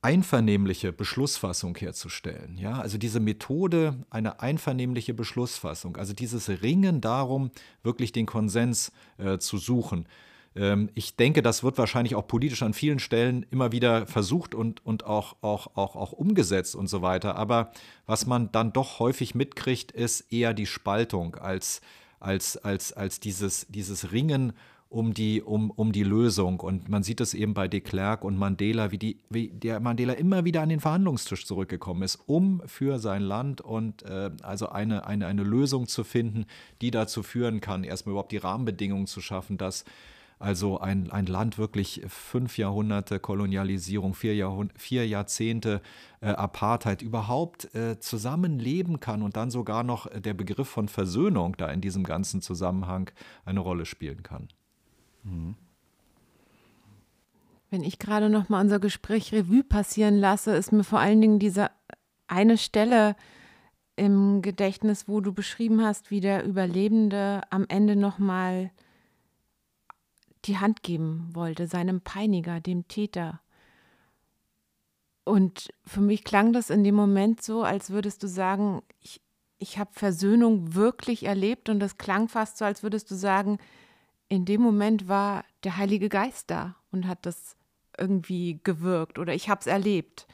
[0.03, 2.57] einvernehmliche Beschlussfassung herzustellen.
[2.57, 7.51] Ja, also diese Methode, eine einvernehmliche Beschlussfassung, also dieses Ringen darum,
[7.83, 10.07] wirklich den Konsens äh, zu suchen.
[10.55, 14.85] Ähm, ich denke, das wird wahrscheinlich auch politisch an vielen Stellen immer wieder versucht und,
[14.85, 17.35] und auch, auch, auch, auch umgesetzt und so weiter.
[17.35, 17.71] Aber
[18.05, 21.81] was man dann doch häufig mitkriegt, ist eher die Spaltung als,
[22.19, 24.53] als, als, als dieses, dieses Ringen
[24.93, 26.59] um die, um, um die Lösung.
[26.59, 30.13] Und man sieht es eben bei de Klerk und Mandela, wie, die, wie der Mandela
[30.13, 35.07] immer wieder an den Verhandlungstisch zurückgekommen ist, um für sein Land und äh, also eine,
[35.07, 36.45] eine, eine Lösung zu finden,
[36.81, 39.83] die dazu führen kann, erstmal überhaupt die Rahmenbedingungen zu schaffen, dass
[40.37, 45.81] also ein, ein Land wirklich fünf Jahrhunderte Kolonialisierung, vier, Jahrhund vier Jahrzehnte
[46.21, 51.69] äh, Apartheid überhaupt äh, zusammenleben kann und dann sogar noch der Begriff von Versöhnung da
[51.69, 53.09] in diesem ganzen Zusammenhang
[53.45, 54.49] eine Rolle spielen kann.
[57.69, 61.39] Wenn ich gerade noch mal unser Gespräch Revue passieren lasse, ist mir vor allen Dingen
[61.39, 61.71] diese
[62.27, 63.15] eine Stelle
[63.95, 68.71] im Gedächtnis, wo du beschrieben hast, wie der Überlebende am Ende noch mal
[70.45, 73.41] die Hand geben wollte, seinem Peiniger, dem Täter.
[75.23, 79.21] Und für mich klang das in dem Moment so, als würdest du sagen, ich,
[79.57, 83.57] ich habe Versöhnung wirklich erlebt und das klang fast so, als würdest du sagen,
[84.33, 87.55] in dem Moment war der Heilige Geist da und hat das
[87.97, 90.27] irgendwie gewirkt oder ich habe es erlebt.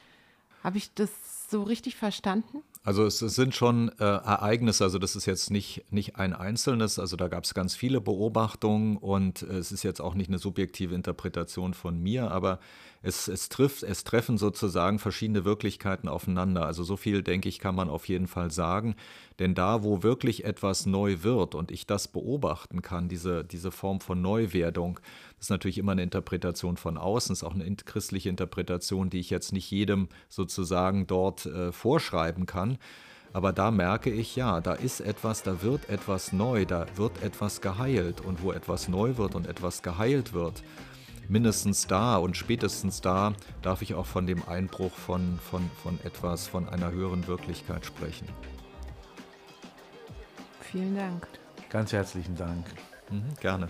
[0.64, 1.10] Habe ich das
[1.50, 2.62] so richtig verstanden?
[2.82, 7.16] Also es, sind schon äh, Ereignisse, also das ist jetzt nicht, nicht ein einzelnes, also
[7.16, 10.94] da gab es ganz viele Beobachtungen und äh, es ist jetzt auch nicht eine subjektive
[10.94, 12.58] Interpretation von mir, aber
[13.02, 16.66] es, es, trifft, es treffen sozusagen verschiedene Wirklichkeiten aufeinander.
[16.66, 18.94] Also so viel, denke ich, kann man auf jeden Fall sagen.
[19.38, 24.00] Denn da, wo wirklich etwas neu wird und ich das beobachten kann, diese, diese Form
[24.00, 25.00] von Neuwerdung,
[25.36, 29.30] das ist natürlich immer eine Interpretation von außen, ist auch eine christliche Interpretation, die ich
[29.30, 32.76] jetzt nicht jedem sozusagen dort äh, vorschreiben kann.
[33.32, 37.60] Aber da merke ich, ja, da ist etwas, da wird etwas neu, da wird etwas
[37.60, 38.20] geheilt.
[38.20, 40.62] Und wo etwas neu wird und etwas geheilt wird,
[41.30, 46.48] mindestens da und spätestens da darf ich auch von dem Einbruch von, von, von etwas,
[46.48, 48.28] von einer höheren Wirklichkeit sprechen.
[50.60, 51.26] Vielen Dank.
[51.70, 52.66] Ganz herzlichen Dank.
[53.10, 53.68] Mhm, gerne.